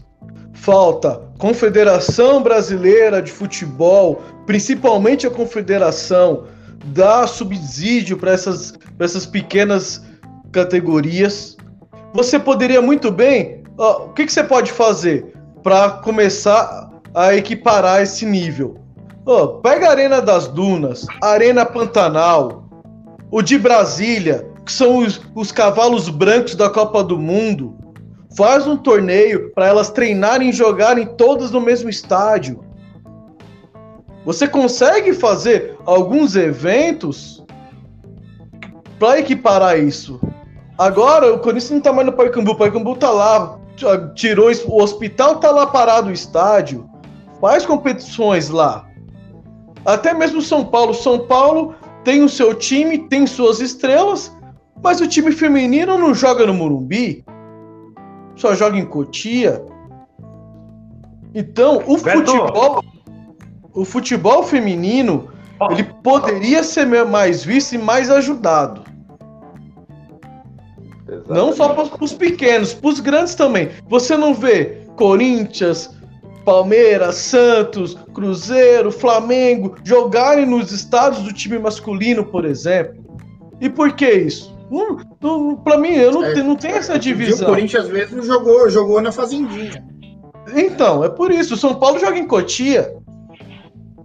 falta 0.52 1.20
Confederação 1.38 2.42
Brasileira 2.42 3.20
de 3.20 3.32
Futebol, 3.32 4.22
principalmente 4.46 5.26
a 5.26 5.30
Confederação, 5.30 6.44
dar 6.84 7.26
subsídio 7.26 8.16
para 8.16 8.32
essas, 8.32 8.74
essas 8.98 9.26
pequenas 9.26 10.04
categorias. 10.52 11.56
Você 12.14 12.38
poderia 12.38 12.80
muito 12.80 13.10
bem 13.10 13.61
o 13.82 14.12
que, 14.12 14.26
que 14.26 14.32
você 14.32 14.44
pode 14.44 14.70
fazer 14.70 15.34
para 15.62 15.90
começar 15.90 16.90
a 17.14 17.34
equiparar 17.34 18.02
esse 18.02 18.24
nível? 18.24 18.76
pega 19.62 19.88
a 19.88 19.90
Arena 19.90 20.20
das 20.20 20.48
Dunas, 20.48 21.06
Arena 21.22 21.64
Pantanal, 21.64 22.64
o 23.30 23.40
de 23.40 23.58
Brasília, 23.58 24.48
que 24.64 24.72
são 24.72 24.98
os, 24.98 25.20
os 25.34 25.52
cavalos 25.52 26.08
brancos 26.08 26.54
da 26.54 26.68
Copa 26.68 27.02
do 27.04 27.18
Mundo. 27.18 27.76
Faz 28.36 28.66
um 28.66 28.76
torneio 28.76 29.52
para 29.52 29.66
elas 29.66 29.90
treinarem 29.90 30.50
e 30.50 30.52
jogarem 30.52 31.06
todas 31.06 31.50
no 31.50 31.60
mesmo 31.60 31.90
estádio. 31.90 32.64
Você 34.24 34.48
consegue 34.48 35.12
fazer 35.12 35.76
alguns 35.84 36.34
eventos 36.36 37.44
para 38.98 39.18
equiparar 39.18 39.78
isso. 39.78 40.20
Agora 40.78 41.32
o 41.32 41.38
Corinthians 41.38 41.70
não 41.70 41.80
tá 41.80 41.92
mais 41.92 42.06
no 42.06 42.12
Pacaembu, 42.12 42.52
o 42.52 42.56
Pacaembu 42.56 42.96
tá 42.96 43.10
lá 43.10 43.61
tirou 44.14 44.50
o 44.66 44.82
hospital 44.82 45.36
tá 45.36 45.50
lá 45.50 45.66
parado 45.66 46.08
o 46.08 46.12
estádio, 46.12 46.88
faz 47.40 47.66
competições 47.66 48.48
lá. 48.48 48.86
Até 49.84 50.14
mesmo 50.14 50.40
São 50.40 50.64
Paulo, 50.64 50.94
São 50.94 51.26
Paulo 51.26 51.74
tem 52.04 52.22
o 52.22 52.28
seu 52.28 52.54
time, 52.54 52.98
tem 53.08 53.26
suas 53.26 53.60
estrelas, 53.60 54.36
mas 54.82 55.00
o 55.00 55.08
time 55.08 55.32
feminino 55.32 55.98
não 55.98 56.14
joga 56.14 56.46
no 56.46 56.54
Morumbi. 56.54 57.24
só 58.36 58.54
joga 58.54 58.78
em 58.78 58.84
Cotia. 58.84 59.64
Então, 61.34 61.82
o 61.86 61.96
Beto. 61.96 62.18
futebol, 62.18 62.84
o 63.72 63.84
futebol 63.84 64.42
feminino, 64.42 65.28
oh. 65.60 65.72
ele 65.72 65.84
poderia 66.02 66.62
ser 66.62 66.86
mais 67.06 67.44
visto 67.44 67.74
e 67.74 67.78
mais 67.78 68.10
ajudado. 68.10 68.81
Não 71.32 71.52
só 71.54 71.70
para 71.70 72.04
os 72.04 72.12
pequenos, 72.12 72.74
para 72.74 72.90
os 72.90 73.00
grandes 73.00 73.34
também. 73.34 73.70
Você 73.88 74.16
não 74.16 74.34
vê 74.34 74.82
Corinthians, 74.96 75.90
Palmeiras, 76.44 77.16
Santos, 77.16 77.96
Cruzeiro, 78.14 78.90
Flamengo 78.90 79.76
jogarem 79.84 80.46
nos 80.46 80.72
estados 80.72 81.20
do 81.20 81.32
time 81.32 81.58
masculino, 81.58 82.24
por 82.24 82.44
exemplo. 82.44 83.02
E 83.60 83.68
por 83.68 83.92
que 83.92 84.10
isso? 84.10 84.52
Não, 84.70 84.98
não, 85.20 85.56
pra 85.56 85.76
mim, 85.76 85.92
eu 85.92 86.12
não, 86.12 86.24
é, 86.24 86.42
não 86.42 86.56
tenho 86.56 86.76
essa 86.76 86.98
divisão. 86.98 87.46
o 87.46 87.50
Corinthians 87.50 87.88
mesmo 87.88 88.22
jogou, 88.22 88.68
jogou 88.70 89.00
na 89.00 89.12
Fazendinha. 89.12 89.84
Então, 90.54 91.04
é 91.04 91.08
por 91.08 91.30
isso. 91.30 91.54
O 91.54 91.56
São 91.56 91.74
Paulo 91.74 91.98
joga 91.98 92.18
em 92.18 92.26
Cotia. 92.26 92.96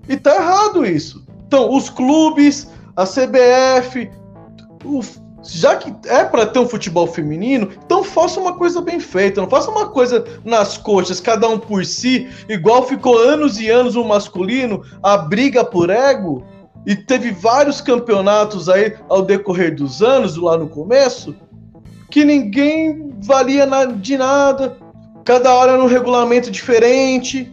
E 0.08 0.16
tá 0.18 0.36
errado 0.36 0.86
isso. 0.86 1.26
Então, 1.48 1.74
os 1.74 1.90
clubes, 1.90 2.70
a 2.96 3.06
CBF, 3.06 4.10
o 4.84 5.02
já 5.48 5.76
que 5.76 5.94
é 6.08 6.24
para 6.24 6.46
ter 6.46 6.60
um 6.60 6.68
futebol 6.68 7.08
feminino, 7.08 7.72
então 7.86 8.04
faça 8.04 8.40
uma 8.40 8.54
coisa 8.54 8.82
bem 8.82 9.00
feita, 9.00 9.42
não 9.42 9.50
faça 9.50 9.72
uma 9.72 9.90
coisa 9.90 10.24
nas 10.44 10.78
coxas, 10.78 11.20
cada 11.20 11.48
um 11.48 11.58
por 11.58 11.86
si, 11.86 12.28
igual 12.50 12.88
ficou 12.88 13.18
anos 13.18 13.60
e 13.60 13.70
anos 13.70 13.96
o 13.96 14.04
masculino, 14.04 14.84
a 15.02 15.18
briga 15.18 15.64
por 15.64 15.90
ego, 15.90 16.44
e 16.86 16.96
teve 16.96 17.32
vários 17.32 17.82
campeonatos 17.82 18.70
aí 18.70 18.96
ao 19.10 19.22
decorrer 19.22 19.76
dos 19.76 20.02
anos, 20.02 20.38
lá 20.38 20.58
no 20.58 20.70
começo, 20.70 21.36
que 22.10 22.24
ninguém 22.24 23.14
valia 23.20 23.68
de 24.00 24.18
nada, 24.18 24.78
cada 25.26 25.54
hora 25.54 25.74
era 25.74 25.84
um 25.84 25.88
regulamento 25.88 26.50
diferente, 26.50 27.52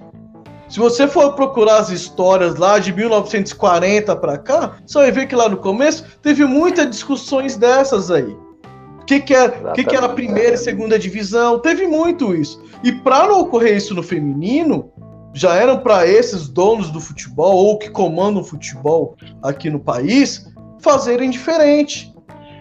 se 0.75 0.81
você 0.81 1.07
for 1.07 1.35
procurar 1.35 1.77
as 1.77 1.91
histórias 1.91 2.57
lá 2.57 2.81
de 2.81 2.93
1940 2.93 4.17
para 4.17 4.37
cá, 4.37 4.77
você 4.85 4.99
vai 4.99 5.13
ver 5.13 5.29
que 5.29 5.37
lá 5.37 5.49
no 5.49 5.59
começo 5.59 6.05
teve 6.21 6.45
muitas 6.45 6.91
discussões 6.91 7.57
dessas 7.57 8.11
aí. 8.11 8.37
O 9.01 9.05
que, 9.07 9.21
que, 9.21 9.33
era, 9.33 9.71
que, 9.71 9.85
que 9.85 9.95
era 9.95 10.07
a 10.07 10.09
primeira 10.09 10.55
e 10.55 10.59
segunda 10.59 10.99
divisão? 10.99 11.61
Teve 11.61 11.87
muito 11.87 12.35
isso. 12.35 12.61
E 12.83 12.91
para 12.91 13.29
não 13.29 13.43
ocorrer 13.43 13.77
isso 13.77 13.95
no 13.95 14.03
feminino, 14.03 14.91
já 15.33 15.55
eram 15.55 15.79
para 15.79 16.09
esses 16.09 16.49
donos 16.49 16.91
do 16.91 17.01
futebol 17.01 17.55
ou 17.55 17.79
que 17.79 17.89
comandam 17.89 18.43
o 18.43 18.45
futebol 18.45 19.15
aqui 19.45 19.71
no 19.71 19.79
país 19.79 20.45
fazerem 20.81 21.31
diferente. 21.31 22.13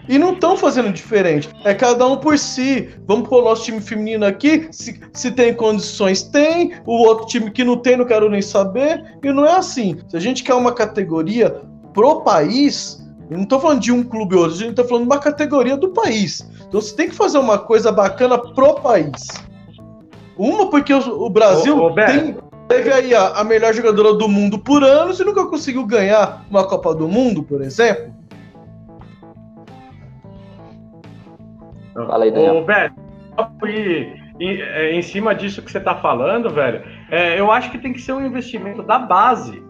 E 0.08 0.18
não 0.18 0.32
estão 0.32 0.56
fazendo 0.56 0.92
diferente. 0.92 1.48
É 1.64 1.72
cada 1.72 2.06
um 2.06 2.16
por 2.16 2.38
si. 2.38 2.90
Vamos 3.06 3.28
pôr 3.28 3.40
o 3.40 3.44
nosso 3.44 3.64
time 3.64 3.80
feminino 3.80 4.26
aqui. 4.26 4.68
Se, 4.70 5.00
se 5.12 5.30
tem 5.30 5.54
condições, 5.54 6.22
tem. 6.22 6.74
O 6.84 7.06
outro 7.06 7.26
time 7.26 7.50
que 7.50 7.64
não 7.64 7.76
tem, 7.76 7.96
não 7.96 8.04
quero 8.04 8.28
nem 8.28 8.42
saber. 8.42 9.02
E 9.22 9.32
não 9.32 9.46
é 9.46 9.56
assim. 9.56 9.98
Se 10.08 10.16
a 10.16 10.20
gente 10.20 10.42
quer 10.42 10.54
uma 10.54 10.72
categoria 10.72 11.62
pro 11.94 12.20
país, 12.20 13.02
eu 13.30 13.36
não 13.36 13.44
estou 13.44 13.58
falando 13.60 13.80
de 13.80 13.92
um 13.92 14.02
clube 14.02 14.34
ou 14.34 14.42
outro, 14.42 14.56
a 14.56 14.60
gente 14.60 14.70
está 14.70 14.84
falando 14.84 15.04
de 15.04 15.08
uma 15.08 15.18
categoria 15.18 15.76
do 15.76 15.88
país. 15.88 16.46
Então 16.68 16.80
você 16.80 16.94
tem 16.94 17.08
que 17.08 17.14
fazer 17.14 17.38
uma 17.38 17.58
coisa 17.58 17.90
bacana 17.90 18.36
pro 18.36 18.74
país. 18.74 19.28
Uma, 20.36 20.68
porque 20.68 20.92
o, 20.92 20.98
o 20.98 21.30
Brasil 21.30 21.78
ô, 21.78 21.86
ô, 21.86 21.94
tem, 21.94 22.36
teve 22.68 22.92
aí 22.92 23.14
a, 23.14 23.28
a 23.28 23.44
melhor 23.44 23.72
jogadora 23.72 24.14
do 24.14 24.28
mundo 24.28 24.58
por 24.58 24.82
anos 24.82 25.20
e 25.20 25.24
nunca 25.24 25.46
conseguiu 25.46 25.86
ganhar 25.86 26.44
uma 26.50 26.64
Copa 26.64 26.94
do 26.94 27.08
Mundo, 27.08 27.42
por 27.42 27.62
exemplo. 27.62 28.12
Fala 31.94 32.24
aí, 32.24 32.30
Daniel. 32.30 32.56
Ô, 32.56 32.64
velho, 32.64 32.92
em, 34.40 34.60
é, 34.60 34.92
em 34.92 35.02
cima 35.02 35.34
disso 35.34 35.62
que 35.62 35.70
você 35.70 35.78
está 35.78 35.94
falando, 35.94 36.50
velho, 36.50 36.82
é, 37.10 37.38
eu 37.38 37.50
acho 37.50 37.70
que 37.70 37.78
tem 37.78 37.92
que 37.92 38.00
ser 38.00 38.12
um 38.12 38.24
investimento 38.24 38.82
da 38.82 38.98
base. 38.98 39.62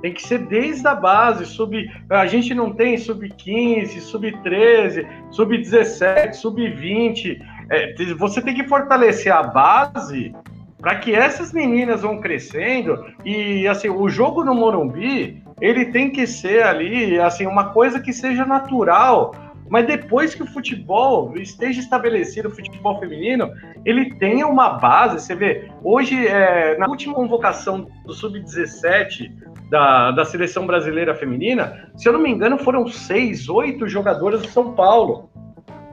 Tem 0.00 0.12
que 0.12 0.22
ser 0.22 0.38
desde 0.46 0.86
a 0.86 0.94
base, 0.94 1.44
sub, 1.44 1.76
a 2.08 2.26
gente 2.26 2.54
não 2.54 2.72
tem 2.72 2.96
sub-15, 2.96 3.98
sub-13, 4.00 5.04
sub-17, 5.30 6.34
sub-20. 6.34 7.40
É, 7.68 7.94
você 8.14 8.40
tem 8.40 8.54
que 8.54 8.68
fortalecer 8.68 9.32
a 9.32 9.42
base 9.42 10.32
para 10.78 10.94
que 10.94 11.12
essas 11.12 11.52
meninas 11.52 12.02
vão 12.02 12.20
crescendo 12.20 13.04
e 13.24 13.66
assim 13.66 13.88
o 13.88 14.08
jogo 14.08 14.44
no 14.44 14.54
Morumbi 14.54 15.42
ele 15.60 15.86
tem 15.86 16.08
que 16.08 16.24
ser 16.24 16.62
ali 16.62 17.18
assim 17.18 17.46
uma 17.46 17.70
coisa 17.70 17.98
que 17.98 18.12
seja 18.12 18.46
natural 18.46 19.34
mas 19.68 19.86
depois 19.86 20.34
que 20.34 20.42
o 20.42 20.46
futebol 20.46 21.36
esteja 21.36 21.80
estabelecido, 21.80 22.48
o 22.48 22.50
futebol 22.50 22.98
feminino, 22.98 23.50
ele 23.84 24.14
tenha 24.14 24.46
uma 24.46 24.70
base. 24.70 25.20
Você 25.20 25.34
vê, 25.34 25.70
hoje, 25.82 26.26
é, 26.26 26.76
na 26.78 26.88
última 26.88 27.14
convocação 27.14 27.88
do 28.04 28.12
Sub-17 28.12 29.32
da, 29.70 30.10
da 30.12 30.24
seleção 30.24 30.66
brasileira 30.66 31.14
feminina, 31.14 31.90
se 31.96 32.08
eu 32.08 32.12
não 32.12 32.20
me 32.20 32.30
engano, 32.30 32.58
foram 32.58 32.86
seis, 32.86 33.48
oito 33.48 33.86
jogadoras 33.88 34.42
do 34.42 34.48
São 34.48 34.72
Paulo. 34.72 35.30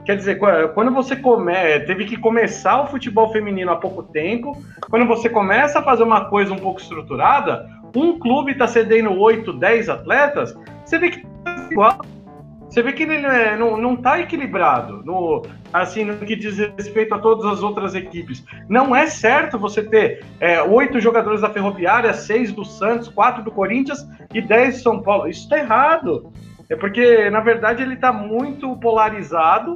Quer 0.04 0.16
dizer, 0.16 0.38
quando 0.72 0.92
você 0.92 1.16
come, 1.16 1.52
teve 1.80 2.04
que 2.04 2.16
começar 2.16 2.80
o 2.80 2.86
futebol 2.86 3.32
feminino 3.32 3.72
há 3.72 3.76
pouco 3.76 4.04
tempo, 4.04 4.56
quando 4.88 5.04
você 5.04 5.28
começa 5.28 5.80
a 5.80 5.82
fazer 5.82 6.04
uma 6.04 6.26
coisa 6.26 6.54
um 6.54 6.58
pouco 6.58 6.80
estruturada, 6.80 7.68
um 7.94 8.16
clube 8.18 8.52
está 8.52 8.68
cedendo 8.68 9.18
8, 9.18 9.52
10 9.52 9.88
atletas, 9.88 10.56
você 10.84 10.98
vê 10.98 11.10
que 11.10 11.26
tá 11.42 11.66
igual 11.72 11.98
você 12.68 12.82
vê 12.82 12.92
que 12.92 13.04
ele 13.04 13.24
é, 13.24 13.56
não, 13.56 13.76
não 13.76 13.96
tá 13.96 14.20
equilibrado 14.20 15.02
no, 15.04 15.42
assim, 15.72 16.04
no 16.04 16.16
que 16.18 16.36
diz 16.36 16.58
respeito 16.58 17.14
a 17.14 17.18
todas 17.18 17.44
as 17.46 17.62
outras 17.62 17.94
equipes. 17.94 18.44
Não 18.68 18.94
é 18.94 19.06
certo 19.06 19.58
você 19.58 19.82
ter 19.82 20.24
é, 20.40 20.60
oito 20.62 21.00
jogadores 21.00 21.40
da 21.40 21.50
Ferroviária, 21.50 22.12
seis 22.12 22.52
do 22.52 22.64
Santos, 22.64 23.08
quatro 23.08 23.42
do 23.42 23.50
Corinthians 23.50 24.06
e 24.34 24.40
dez 24.40 24.76
do 24.76 24.82
São 24.82 25.02
Paulo. 25.02 25.28
Isso 25.28 25.44
está 25.44 25.58
errado. 25.58 26.32
É 26.68 26.74
porque, 26.74 27.30
na 27.30 27.40
verdade, 27.40 27.82
ele 27.82 27.94
está 27.94 28.12
muito 28.12 28.76
polarizado 28.76 29.74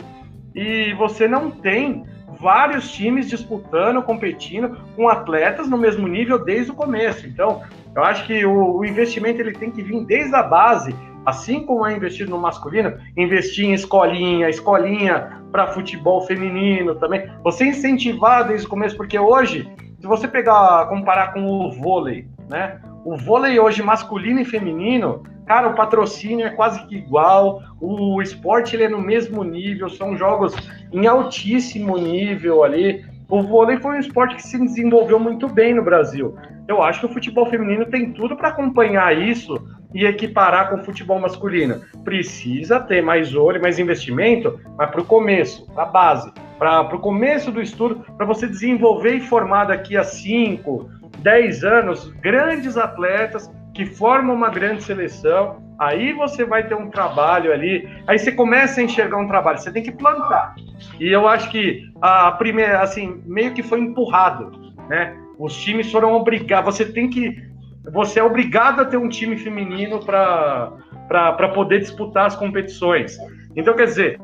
e 0.54 0.92
você 0.94 1.28
não 1.28 1.50
tem 1.50 2.04
vários 2.40 2.90
times 2.90 3.28
disputando, 3.28 4.02
competindo 4.02 4.78
com 4.96 5.08
atletas 5.08 5.68
no 5.68 5.78
mesmo 5.78 6.08
nível 6.08 6.38
desde 6.38 6.72
o 6.72 6.74
começo. 6.74 7.26
Então, 7.26 7.62
eu 7.94 8.02
acho 8.02 8.26
que 8.26 8.44
o, 8.44 8.78
o 8.78 8.84
investimento 8.84 9.40
ele 9.40 9.52
tem 9.52 9.70
que 9.70 9.82
vir 9.82 10.04
desde 10.04 10.34
a 10.34 10.42
base 10.42 10.94
assim 11.24 11.64
como 11.64 11.86
é 11.86 11.94
investido 11.94 12.30
no 12.30 12.38
masculino, 12.38 12.94
investir 13.16 13.66
em 13.66 13.72
escolinha, 13.72 14.48
escolinha 14.48 15.42
para 15.50 15.68
futebol 15.68 16.22
feminino 16.22 16.94
também. 16.94 17.28
Você 17.42 17.66
incentivar 17.66 18.46
desde 18.46 18.66
o 18.66 18.70
começo, 18.70 18.96
porque 18.96 19.18
hoje, 19.18 19.70
se 20.00 20.06
você 20.06 20.26
pegar, 20.26 20.88
comparar 20.88 21.32
com 21.32 21.44
o 21.44 21.70
vôlei, 21.72 22.26
né? 22.48 22.80
O 23.04 23.16
vôlei 23.16 23.58
hoje 23.58 23.82
masculino 23.82 24.40
e 24.40 24.44
feminino, 24.44 25.22
cara, 25.46 25.68
o 25.68 25.74
patrocínio 25.74 26.46
é 26.46 26.50
quase 26.50 26.86
que 26.86 26.96
igual, 26.96 27.62
o 27.80 28.20
esporte 28.20 28.76
ele 28.76 28.84
é 28.84 28.88
no 28.88 29.00
mesmo 29.00 29.42
nível, 29.42 29.88
são 29.88 30.16
jogos 30.16 30.54
em 30.92 31.06
altíssimo 31.06 31.96
nível 31.96 32.62
ali. 32.62 33.04
O 33.28 33.42
vôlei 33.42 33.78
foi 33.78 33.96
um 33.96 34.00
esporte 34.00 34.34
que 34.34 34.42
se 34.42 34.58
desenvolveu 34.58 35.18
muito 35.18 35.48
bem 35.48 35.72
no 35.74 35.82
Brasil. 35.82 36.36
Eu 36.68 36.82
acho 36.82 37.00
que 37.00 37.06
o 37.06 37.12
futebol 37.12 37.46
feminino 37.46 37.86
tem 37.86 38.12
tudo 38.12 38.36
para 38.36 38.48
acompanhar 38.48 39.16
isso 39.16 39.56
e 39.94 40.04
equiparar 40.04 40.70
com 40.70 40.76
o 40.76 40.84
futebol 40.84 41.18
masculino. 41.18 41.80
Precisa 42.04 42.80
ter 42.80 43.02
mais 43.02 43.34
olho, 43.34 43.60
mais 43.60 43.78
investimento, 43.78 44.60
mas 44.76 44.90
para 44.90 45.00
o 45.00 45.04
começo, 45.04 45.66
para 45.72 45.82
a 45.82 45.86
base, 45.86 46.32
para 46.58 46.94
o 46.94 47.00
começo 47.00 47.50
do 47.50 47.60
estudo, 47.60 48.04
para 48.16 48.26
você 48.26 48.46
desenvolver 48.46 49.14
e 49.14 49.20
formar 49.20 49.64
daqui 49.66 49.96
a 49.96 50.04
5, 50.04 50.90
10 51.18 51.64
anos 51.64 52.08
grandes 52.20 52.76
atletas 52.76 53.50
que 53.74 53.86
formam 53.86 54.34
uma 54.34 54.50
grande 54.50 54.82
seleção. 54.82 55.62
Aí 55.78 56.12
você 56.12 56.44
vai 56.44 56.66
ter 56.66 56.74
um 56.74 56.90
trabalho 56.90 57.52
ali, 57.52 57.88
aí 58.06 58.18
você 58.18 58.30
começa 58.30 58.80
a 58.80 58.84
enxergar 58.84 59.16
um 59.16 59.26
trabalho, 59.26 59.58
você 59.58 59.72
tem 59.72 59.82
que 59.82 59.92
plantar. 59.92 60.54
E 60.98 61.08
eu 61.08 61.26
acho 61.26 61.50
que 61.50 61.90
a 62.02 62.30
primeira, 62.32 62.82
assim, 62.82 63.22
meio 63.24 63.54
que 63.54 63.62
foi 63.62 63.80
empurrado, 63.80 64.52
né? 64.88 65.16
Os 65.38 65.56
times 65.56 65.90
foram 65.90 66.12
obrigados, 66.12 66.76
você 66.76 66.84
tem 66.84 67.08
que 67.08 67.42
você 67.84 68.20
é 68.20 68.24
obrigado 68.24 68.80
a 68.80 68.84
ter 68.84 68.96
um 68.96 69.08
time 69.08 69.36
feminino 69.36 70.00
para 70.04 71.48
poder 71.54 71.80
disputar 71.80 72.26
as 72.26 72.36
competições. 72.36 73.18
Então, 73.56 73.74
quer 73.74 73.86
dizer, 73.86 74.20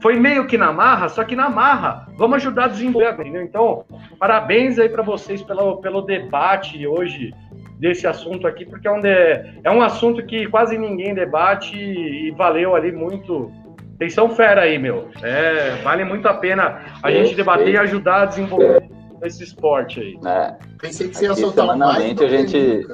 foi 0.00 0.18
meio 0.18 0.46
que 0.46 0.56
na 0.56 0.72
marra, 0.72 1.08
só 1.08 1.24
que 1.24 1.34
na 1.34 1.48
marra, 1.48 2.06
vamos 2.16 2.36
ajudar 2.36 2.64
a 2.64 2.68
desenvolver, 2.68 3.12
entendeu? 3.12 3.42
Então, 3.42 3.84
parabéns 4.18 4.78
aí 4.78 4.88
para 4.88 5.02
vocês 5.02 5.42
pelo, 5.42 5.78
pelo 5.78 6.02
debate 6.02 6.86
hoje 6.86 7.32
desse 7.78 8.06
assunto 8.06 8.46
aqui, 8.46 8.64
porque 8.64 8.86
é 8.86 8.90
um, 8.90 9.00
de, 9.00 9.08
é 9.64 9.70
um 9.70 9.82
assunto 9.82 10.24
que 10.24 10.46
quase 10.46 10.78
ninguém 10.78 11.14
debate 11.14 11.76
e 11.76 12.30
valeu 12.32 12.76
ali 12.76 12.92
muito. 12.92 13.50
Vocês 13.96 14.12
são 14.12 14.28
fera 14.30 14.62
aí, 14.62 14.78
meu. 14.78 15.08
É, 15.22 15.76
vale 15.82 16.04
muito 16.04 16.26
a 16.28 16.34
pena 16.34 16.82
a 17.02 17.10
gente 17.10 17.34
debater 17.34 17.74
e 17.74 17.78
ajudar 17.78 18.22
a 18.22 18.26
desenvolver 18.26 18.94
esse 19.26 19.42
esporte 19.42 20.00
aí. 20.00 20.18
É. 20.26 20.56
Pensei 20.78 21.08
que 21.08 21.16
você 21.16 21.26
ia 21.26 21.34
soltar 21.34 21.66
semanalmente 21.66 22.22
mais 22.22 22.32
a 22.32 22.36
gente. 22.36 22.86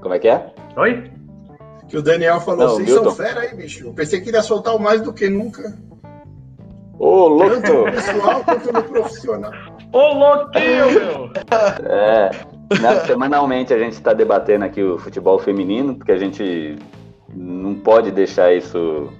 Como 0.00 0.14
é 0.14 0.18
que 0.18 0.28
é? 0.28 0.54
Oi? 0.76 1.10
Que 1.88 1.96
o 1.96 2.02
Daniel 2.02 2.40
falou, 2.40 2.70
vocês 2.70 2.90
são 2.90 3.10
fera 3.12 3.40
aí, 3.40 3.54
bicho. 3.54 3.86
Eu 3.86 3.94
pensei 3.94 4.20
que 4.20 4.30
ia 4.30 4.42
soltar 4.42 4.74
o 4.74 4.80
mais 4.80 5.00
do 5.00 5.12
que 5.12 5.28
nunca. 5.28 5.76
Ô, 6.98 7.28
louco! 7.28 7.60
Tanto 7.60 7.72
no 7.72 7.84
pessoal 7.84 8.44
quanto 8.44 8.72
no 8.72 8.82
profissional. 8.82 9.52
Ô, 9.92 10.14
louquinho, 10.14 10.90
meu! 10.90 11.30
É, 11.88 12.30
né, 12.80 13.00
semanalmente 13.06 13.72
a 13.72 13.78
gente 13.78 13.92
está 13.92 14.12
debatendo 14.12 14.64
aqui 14.64 14.82
o 14.82 14.98
futebol 14.98 15.38
feminino, 15.38 15.94
porque 15.94 16.12
a 16.12 16.16
gente 16.18 16.76
não 17.34 17.74
pode 17.74 18.10
deixar 18.10 18.52
isso 18.52 19.12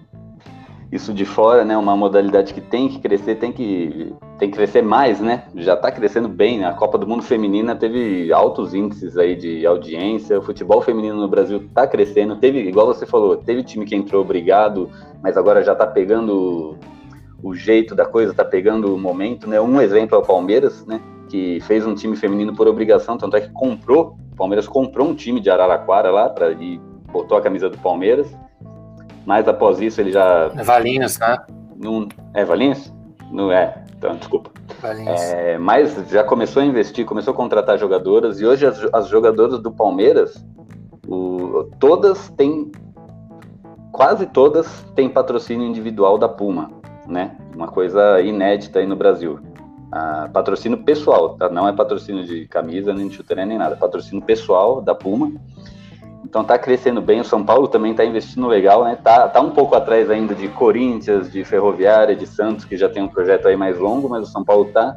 isso 0.90 1.12
de 1.12 1.24
fora, 1.24 1.64
né? 1.64 1.76
Uma 1.76 1.96
modalidade 1.96 2.54
que 2.54 2.60
tem 2.60 2.88
que 2.88 2.98
crescer, 2.98 3.36
tem 3.36 3.52
que, 3.52 4.14
tem 4.38 4.50
que 4.50 4.56
crescer 4.56 4.82
mais, 4.82 5.20
né? 5.20 5.44
Já 5.56 5.74
está 5.74 5.90
crescendo 5.90 6.28
bem, 6.28 6.58
né? 6.58 6.66
A 6.66 6.74
Copa 6.74 6.96
do 6.96 7.06
Mundo 7.06 7.22
Feminina 7.22 7.74
teve 7.74 8.32
altos 8.32 8.74
índices 8.74 9.18
aí 9.18 9.34
de 9.34 9.66
audiência, 9.66 10.38
o 10.38 10.42
futebol 10.42 10.80
feminino 10.80 11.16
no 11.16 11.28
Brasil 11.28 11.58
está 11.58 11.86
crescendo, 11.86 12.36
teve, 12.36 12.60
igual 12.60 12.86
você 12.86 13.04
falou, 13.04 13.36
teve 13.36 13.62
time 13.62 13.84
que 13.84 13.96
entrou 13.96 14.22
obrigado, 14.22 14.88
mas 15.22 15.36
agora 15.36 15.62
já 15.62 15.72
está 15.72 15.86
pegando 15.86 16.78
o 17.42 17.54
jeito 17.54 17.94
da 17.94 18.06
coisa, 18.06 18.30
está 18.30 18.44
pegando 18.44 18.94
o 18.94 18.98
momento, 18.98 19.48
né? 19.48 19.60
Um 19.60 19.80
exemplo 19.80 20.16
é 20.16 20.18
o 20.18 20.22
Palmeiras, 20.22 20.86
né? 20.86 21.00
Que 21.28 21.60
fez 21.62 21.84
um 21.84 21.94
time 21.94 22.16
feminino 22.16 22.54
por 22.54 22.68
obrigação, 22.68 23.18
tanto 23.18 23.36
é 23.36 23.40
que 23.40 23.50
comprou, 23.50 24.16
o 24.32 24.36
Palmeiras 24.36 24.68
comprou 24.68 25.08
um 25.08 25.14
time 25.14 25.40
de 25.40 25.50
Araraquara 25.50 26.10
lá, 26.10 26.32
e 26.60 26.80
botou 27.12 27.36
a 27.36 27.40
camisa 27.40 27.68
do 27.68 27.78
Palmeiras, 27.78 28.32
mas 29.26 29.48
após 29.48 29.80
isso 29.80 30.00
ele 30.00 30.12
já. 30.12 30.50
É 30.56 30.62
Valinhos, 30.62 31.18
né? 31.18 31.36
Não, 31.76 32.08
é 32.32 32.44
Valinhos? 32.44 32.92
Não 33.30 33.50
é, 33.50 33.84
então 33.98 34.14
desculpa. 34.14 34.50
É, 35.06 35.58
mas 35.58 35.94
já 36.08 36.22
começou 36.22 36.62
a 36.62 36.64
investir, 36.64 37.04
começou 37.04 37.34
a 37.34 37.36
contratar 37.36 37.76
jogadoras, 37.76 38.40
e 38.40 38.46
hoje 38.46 38.64
as, 38.64 38.78
as 38.92 39.08
jogadoras 39.08 39.60
do 39.60 39.72
Palmeiras, 39.72 40.44
o, 41.06 41.68
todas 41.78 42.30
têm. 42.30 42.70
Quase 43.90 44.26
todas 44.26 44.84
têm 44.94 45.08
patrocínio 45.08 45.66
individual 45.66 46.18
da 46.18 46.28
Puma, 46.28 46.70
né? 47.06 47.34
Uma 47.54 47.66
coisa 47.66 48.20
inédita 48.20 48.78
aí 48.78 48.86
no 48.86 48.94
Brasil. 48.94 49.40
Ah, 49.90 50.28
patrocínio 50.30 50.78
pessoal, 50.78 51.30
tá? 51.30 51.48
Não 51.48 51.66
é 51.66 51.72
patrocínio 51.72 52.24
de 52.24 52.46
camisa, 52.46 52.92
nem 52.92 53.08
de 53.08 53.14
chuteira, 53.14 53.46
nem 53.46 53.56
nada. 53.56 53.74
É 53.74 53.78
patrocínio 53.78 54.22
pessoal 54.22 54.82
da 54.82 54.94
Puma. 54.94 55.32
Então 56.24 56.44
tá 56.44 56.58
crescendo 56.58 57.00
bem, 57.00 57.20
o 57.20 57.24
São 57.24 57.44
Paulo 57.44 57.68
também 57.68 57.94
tá 57.94 58.04
investindo 58.04 58.46
legal, 58.46 58.84
né? 58.84 58.96
Tá, 58.96 59.28
tá 59.28 59.40
um 59.40 59.50
pouco 59.50 59.74
atrás 59.74 60.10
ainda 60.10 60.34
de 60.34 60.48
Corinthians, 60.48 61.30
de 61.30 61.44
Ferroviária, 61.44 62.16
de 62.16 62.26
Santos, 62.26 62.64
que 62.64 62.76
já 62.76 62.88
tem 62.88 63.02
um 63.02 63.08
projeto 63.08 63.46
aí 63.48 63.56
mais 63.56 63.78
longo, 63.78 64.08
mas 64.08 64.28
o 64.28 64.30
São 64.30 64.44
Paulo 64.44 64.66
tá 64.66 64.96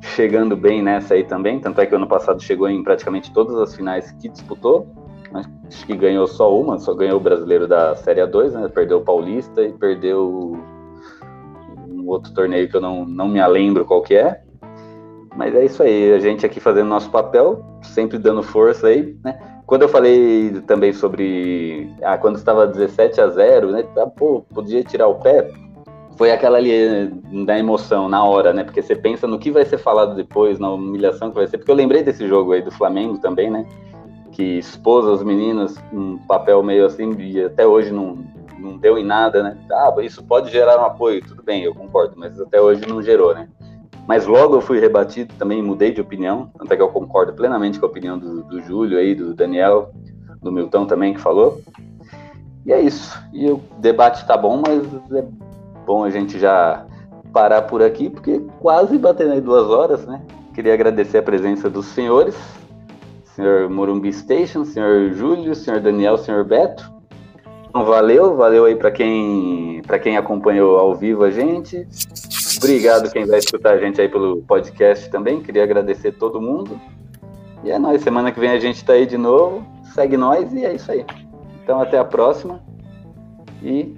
chegando 0.00 0.56
bem 0.56 0.82
nessa 0.82 1.14
aí 1.14 1.24
também, 1.24 1.60
tanto 1.60 1.80
é 1.80 1.86
que 1.86 1.94
ano 1.94 2.06
passado 2.06 2.42
chegou 2.42 2.68
em 2.68 2.82
praticamente 2.82 3.32
todas 3.32 3.56
as 3.56 3.74
finais 3.74 4.10
que 4.12 4.28
disputou, 4.28 4.86
acho 5.32 5.86
que 5.86 5.96
ganhou 5.96 6.26
só 6.26 6.54
uma, 6.54 6.78
só 6.78 6.94
ganhou 6.94 7.16
o 7.16 7.22
brasileiro 7.22 7.66
da 7.66 7.94
Série 7.96 8.20
A2, 8.20 8.50
né? 8.50 8.68
Perdeu 8.68 8.98
o 8.98 9.04
Paulista 9.04 9.62
e 9.62 9.72
perdeu 9.72 10.56
um 11.88 12.08
outro 12.08 12.32
torneio 12.32 12.68
que 12.68 12.76
eu 12.76 12.80
não, 12.80 13.04
não 13.04 13.28
me 13.28 13.44
lembro 13.46 13.84
qual 13.84 14.02
que 14.02 14.14
é. 14.14 14.42
Mas 15.36 15.54
é 15.54 15.64
isso 15.64 15.82
aí, 15.82 16.12
a 16.12 16.18
gente 16.18 16.46
aqui 16.46 16.60
fazendo 16.60 16.88
nosso 16.88 17.10
papel, 17.10 17.64
sempre 17.82 18.18
dando 18.18 18.42
força 18.42 18.86
aí, 18.88 19.16
né? 19.24 19.53
Quando 19.66 19.82
eu 19.82 19.88
falei 19.88 20.60
também 20.66 20.92
sobre. 20.92 21.90
Ah, 22.02 22.18
quando 22.18 22.36
estava 22.36 22.66
17 22.66 23.20
a 23.20 23.28
0, 23.28 23.72
né? 23.72 23.84
Ah, 23.96 24.06
pô, 24.06 24.44
podia 24.52 24.84
tirar 24.84 25.08
o 25.08 25.16
pé. 25.16 25.50
Foi 26.16 26.30
aquela 26.30 26.58
ali 26.58 26.70
eh, 26.70 27.10
da 27.44 27.58
emoção 27.58 28.08
na 28.08 28.22
hora, 28.22 28.52
né? 28.52 28.62
Porque 28.62 28.82
você 28.82 28.94
pensa 28.94 29.26
no 29.26 29.38
que 29.38 29.50
vai 29.50 29.64
ser 29.64 29.78
falado 29.78 30.14
depois, 30.14 30.58
na 30.58 30.70
humilhação 30.70 31.30
que 31.30 31.36
vai 31.36 31.46
ser. 31.46 31.58
Porque 31.58 31.70
eu 31.70 31.76
lembrei 31.76 32.02
desse 32.02 32.28
jogo 32.28 32.52
aí 32.52 32.62
do 32.62 32.70
Flamengo 32.70 33.18
também, 33.18 33.50
né? 33.50 33.66
Que 34.32 34.58
expôs 34.58 35.06
as 35.06 35.22
meninas 35.22 35.76
um 35.92 36.18
papel 36.18 36.62
meio 36.62 36.84
assim, 36.84 37.12
e 37.18 37.42
até 37.42 37.66
hoje 37.66 37.90
não, 37.90 38.18
não 38.58 38.76
deu 38.76 38.98
em 38.98 39.04
nada, 39.04 39.42
né? 39.42 39.58
Ah, 39.72 39.94
isso 40.02 40.22
pode 40.22 40.52
gerar 40.52 40.80
um 40.80 40.84
apoio, 40.84 41.26
tudo 41.26 41.42
bem, 41.42 41.64
eu 41.64 41.74
concordo, 41.74 42.14
mas 42.16 42.38
até 42.40 42.60
hoje 42.60 42.86
não 42.86 43.02
gerou, 43.02 43.34
né? 43.34 43.48
Mas 44.06 44.26
logo 44.26 44.56
eu 44.56 44.60
fui 44.60 44.78
rebatido, 44.78 45.34
também 45.38 45.62
mudei 45.62 45.92
de 45.92 46.00
opinião, 46.00 46.50
tanto 46.58 46.72
é 46.72 46.76
que 46.76 46.82
eu 46.82 46.88
concordo 46.88 47.32
plenamente 47.32 47.78
com 47.78 47.86
a 47.86 47.88
opinião 47.88 48.18
do, 48.18 48.42
do 48.42 48.60
Júlio 48.62 48.98
aí, 48.98 49.14
do 49.14 49.34
Daniel, 49.34 49.92
do 50.42 50.52
Milton 50.52 50.86
também 50.86 51.14
que 51.14 51.20
falou. 51.20 51.60
E 52.66 52.72
é 52.72 52.80
isso. 52.80 53.18
E 53.32 53.50
o 53.50 53.60
debate 53.78 54.26
tá 54.26 54.36
bom, 54.36 54.62
mas 54.66 54.82
é 55.12 55.24
bom 55.86 56.04
a 56.04 56.10
gente 56.10 56.38
já 56.38 56.86
parar 57.32 57.62
por 57.62 57.82
aqui, 57.82 58.10
porque 58.10 58.40
quase 58.60 58.96
batendo 58.98 59.32
aí 59.32 59.40
duas 59.40 59.68
horas, 59.68 60.06
né? 60.06 60.22
Queria 60.54 60.74
agradecer 60.74 61.18
a 61.18 61.22
presença 61.22 61.68
dos 61.68 61.86
senhores, 61.86 62.36
senhor 63.34 63.68
Morumbi 63.68 64.12
Station, 64.12 64.64
senhor 64.64 65.12
Júlio, 65.12 65.54
senhor 65.54 65.80
Daniel, 65.80 66.16
senhor 66.16 66.44
Beto. 66.44 66.92
Então, 67.68 67.84
valeu, 67.84 68.36
valeu 68.36 68.66
aí 68.66 68.76
para 68.76 68.92
quem, 68.92 69.82
quem 70.00 70.16
acompanhou 70.16 70.78
ao 70.78 70.94
vivo 70.94 71.24
a 71.24 71.30
gente. 71.30 71.88
Obrigado 72.64 73.10
quem 73.10 73.26
vai 73.26 73.38
escutar 73.38 73.72
a 73.72 73.78
gente 73.78 74.00
aí 74.00 74.08
pelo 74.08 74.42
podcast 74.42 75.10
também. 75.10 75.40
Queria 75.40 75.62
agradecer 75.62 76.12
todo 76.12 76.40
mundo. 76.40 76.80
E 77.62 77.70
é 77.70 77.78
nóis. 77.78 78.02
Semana 78.02 78.32
que 78.32 78.40
vem 78.40 78.50
a 78.50 78.58
gente 78.58 78.84
tá 78.84 78.94
aí 78.94 79.06
de 79.06 79.18
novo. 79.18 79.66
Segue 79.94 80.16
nós 80.16 80.52
e 80.52 80.64
é 80.64 80.74
isso 80.74 80.90
aí. 80.90 81.04
Então 81.62 81.80
até 81.80 81.98
a 81.98 82.04
próxima. 82.04 82.62
E 83.62 83.96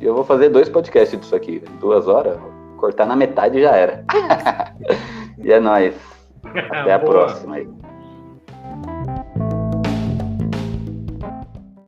eu 0.00 0.14
vou 0.14 0.24
fazer 0.24 0.48
dois 0.48 0.68
podcasts 0.68 1.18
disso 1.18 1.34
aqui. 1.34 1.62
Duas 1.80 2.08
horas. 2.08 2.38
Cortar 2.76 3.06
na 3.06 3.16
metade 3.16 3.60
já 3.60 3.76
era. 3.76 4.04
e 5.38 5.52
é 5.52 5.60
nóis. 5.60 5.94
Até 6.70 6.94
a 6.94 6.98
próxima 6.98 7.56
aí. 7.56 7.68